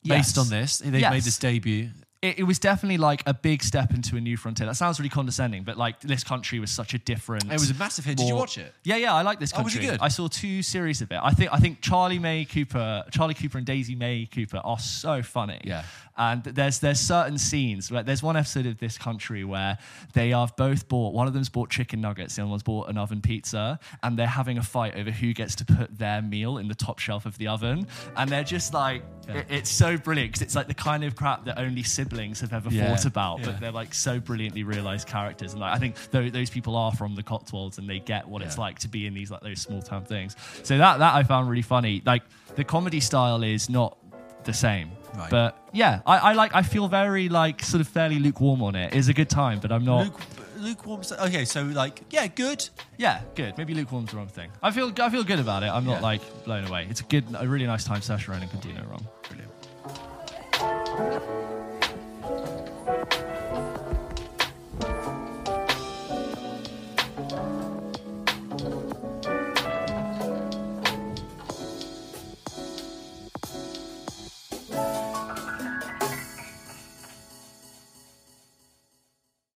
Yes. 0.01 0.17
Based 0.17 0.37
on 0.39 0.49
this, 0.49 0.79
they've 0.79 0.95
Yes. 0.95 1.11
made 1.11 1.23
this 1.23 1.37
debut. 1.37 1.91
It, 2.23 2.39
it 2.39 2.43
was 2.43 2.57
definitely 2.57 2.97
like 2.97 3.21
a 3.25 3.33
big 3.33 3.61
step 3.61 3.93
into 3.93 4.15
a 4.15 4.21
new 4.21 4.37
frontier. 4.37 4.65
That 4.65 4.75
sounds 4.75 4.97
really 4.99 5.09
condescending, 5.09 5.63
but 5.63 5.77
like 5.77 5.99
this 5.99 6.23
country 6.23 6.59
was 6.59 6.71
such 6.71 6.93
a 6.93 6.97
different. 6.97 7.43
It 7.51 7.59
was 7.59 7.69
a 7.69 7.73
massive 7.75 8.05
hit. 8.05 8.17
Did 8.17 8.27
you 8.29 8.35
watch 8.35 8.57
it? 8.57 8.73
Yeah, 8.83 8.95
yeah, 8.95 9.13
I 9.13 9.21
like 9.23 9.39
this 9.39 9.51
country. 9.51 9.63
Oh, 9.75 9.79
was 9.81 9.89
it 9.89 9.91
good? 9.91 9.99
I 10.01 10.07
saw 10.07 10.27
two 10.29 10.63
series 10.63 11.01
of 11.01 11.11
it. 11.11 11.19
I 11.21 11.31
think 11.31 11.51
I 11.53 11.57
think 11.57 11.81
Charlie 11.81 12.19
May 12.19 12.45
Cooper, 12.45 13.03
Charlie 13.11 13.33
Cooper 13.33 13.57
and 13.57 13.67
Daisy 13.67 13.95
May 13.95 14.25
Cooper 14.25 14.57
are 14.63 14.79
so 14.79 15.21
funny. 15.21 15.59
Yeah. 15.65 15.83
And 16.15 16.43
there's 16.43 16.77
there's 16.79 16.99
certain 16.99 17.39
scenes. 17.39 17.89
Like 17.91 18.05
there's 18.05 18.21
one 18.21 18.37
episode 18.37 18.67
of 18.67 18.77
this 18.77 18.99
country 18.99 19.43
where 19.43 19.79
they 20.13 20.29
have 20.29 20.55
both 20.55 20.87
bought. 20.87 21.13
One 21.13 21.25
of 21.27 21.33
them's 21.33 21.49
bought 21.49 21.71
chicken 21.71 22.01
nuggets. 22.01 22.35
The 22.35 22.43
other 22.43 22.51
one's 22.51 22.61
bought 22.63 22.87
an 22.87 22.99
oven 22.99 23.19
pizza, 23.19 23.79
and 24.03 24.17
they're 24.17 24.27
having 24.27 24.59
a 24.59 24.63
fight 24.63 24.95
over 24.95 25.09
who 25.11 25.33
gets 25.33 25.55
to 25.55 25.65
put 25.65 25.97
their 25.97 26.21
meal 26.21 26.59
in 26.59 26.67
the 26.67 26.75
top 26.75 26.99
shelf 26.99 27.25
of 27.25 27.37
the 27.39 27.47
oven. 27.47 27.87
And 28.15 28.29
they're 28.29 28.43
just 28.43 28.75
like, 28.75 29.03
it- 29.27 29.47
it's 29.49 29.71
so 29.71 29.97
brilliant 29.97 30.33
because 30.33 30.43
it's 30.43 30.55
like 30.55 30.67
the 30.67 30.75
kind 30.75 31.03
of 31.03 31.15
crap 31.15 31.45
that 31.45 31.57
only 31.59 31.81
siblings 31.81 32.12
have 32.41 32.53
ever 32.53 32.69
Yeah, 32.69 32.87
thought 32.95 33.05
about, 33.05 33.39
yeah. 33.39 33.45
but 33.47 33.59
they're 33.59 33.71
like 33.71 33.93
so 33.93 34.19
brilliantly 34.19 34.63
realized 34.63 35.07
characters. 35.07 35.53
And 35.53 35.61
like 35.61 35.73
I 35.75 35.79
think 35.79 35.95
tho- 36.11 36.29
those 36.29 36.49
people 36.49 36.75
are 36.75 36.91
from 36.91 37.15
the 37.15 37.23
Cotswolds 37.23 37.77
and 37.77 37.89
they 37.89 37.99
get 37.99 38.27
what 38.27 38.41
it's 38.41 38.57
like 38.57 38.79
to 38.79 38.87
be 38.87 39.05
in 39.07 39.13
these 39.13 39.31
like 39.31 39.41
those 39.41 39.61
small 39.61 39.81
town 39.81 40.05
things. 40.05 40.35
So 40.63 40.77
that 40.77 40.99
that 40.99 41.13
I 41.15 41.23
found 41.23 41.49
really 41.49 41.61
funny. 41.61 42.01
Like 42.05 42.23
the 42.55 42.63
comedy 42.63 42.99
style 42.99 43.43
is 43.43 43.69
not 43.69 43.97
the 44.43 44.53
same. 44.53 44.91
Right. 45.15 45.29
But 45.29 45.57
yeah, 45.73 46.01
I, 46.05 46.17
I 46.17 46.33
like 46.33 46.55
I 46.55 46.63
feel 46.63 46.87
very 46.87 47.29
like 47.29 47.61
sort 47.63 47.81
of 47.81 47.87
fairly 47.87 48.19
lukewarm 48.19 48.61
on 48.63 48.75
it. 48.75 48.93
It's 48.95 49.07
a 49.07 49.13
good 49.13 49.29
time, 49.29 49.59
but 49.59 49.71
I'm 49.71 49.85
not 49.85 50.05
Luke, 50.05 50.19
lukewarm. 50.57 51.01
Okay, 51.21 51.45
so 51.45 51.63
like, 51.63 52.01
yeah, 52.09 52.25
good. 52.27 52.67
yeah, 52.97 53.21
good. 53.35 53.55
Maybe 53.57 53.73
lukewarm's 53.75 54.09
the 54.11 54.17
wrong 54.17 54.27
thing. 54.27 54.49
I 54.63 54.71
feel 54.71 54.91
I 54.99 55.09
feel 55.09 55.23
good 55.23 55.39
about 55.39 55.61
it. 55.63 55.67
I'm 55.67 55.85
not 55.85 56.01
like 56.01 56.21
blown 56.45 56.65
away. 56.65 56.87
It's 56.89 57.01
a 57.01 57.05
good 57.05 57.25
a 57.37 57.47
really 57.47 57.67
nice 57.67 57.83
time 57.83 58.01
Saoirse 58.01 58.27
Ronan 58.27 58.49
can 58.49 58.59
do 58.59 58.73
no 58.73 58.83
wrong. 58.89 59.07
Brilliant. 59.29 59.51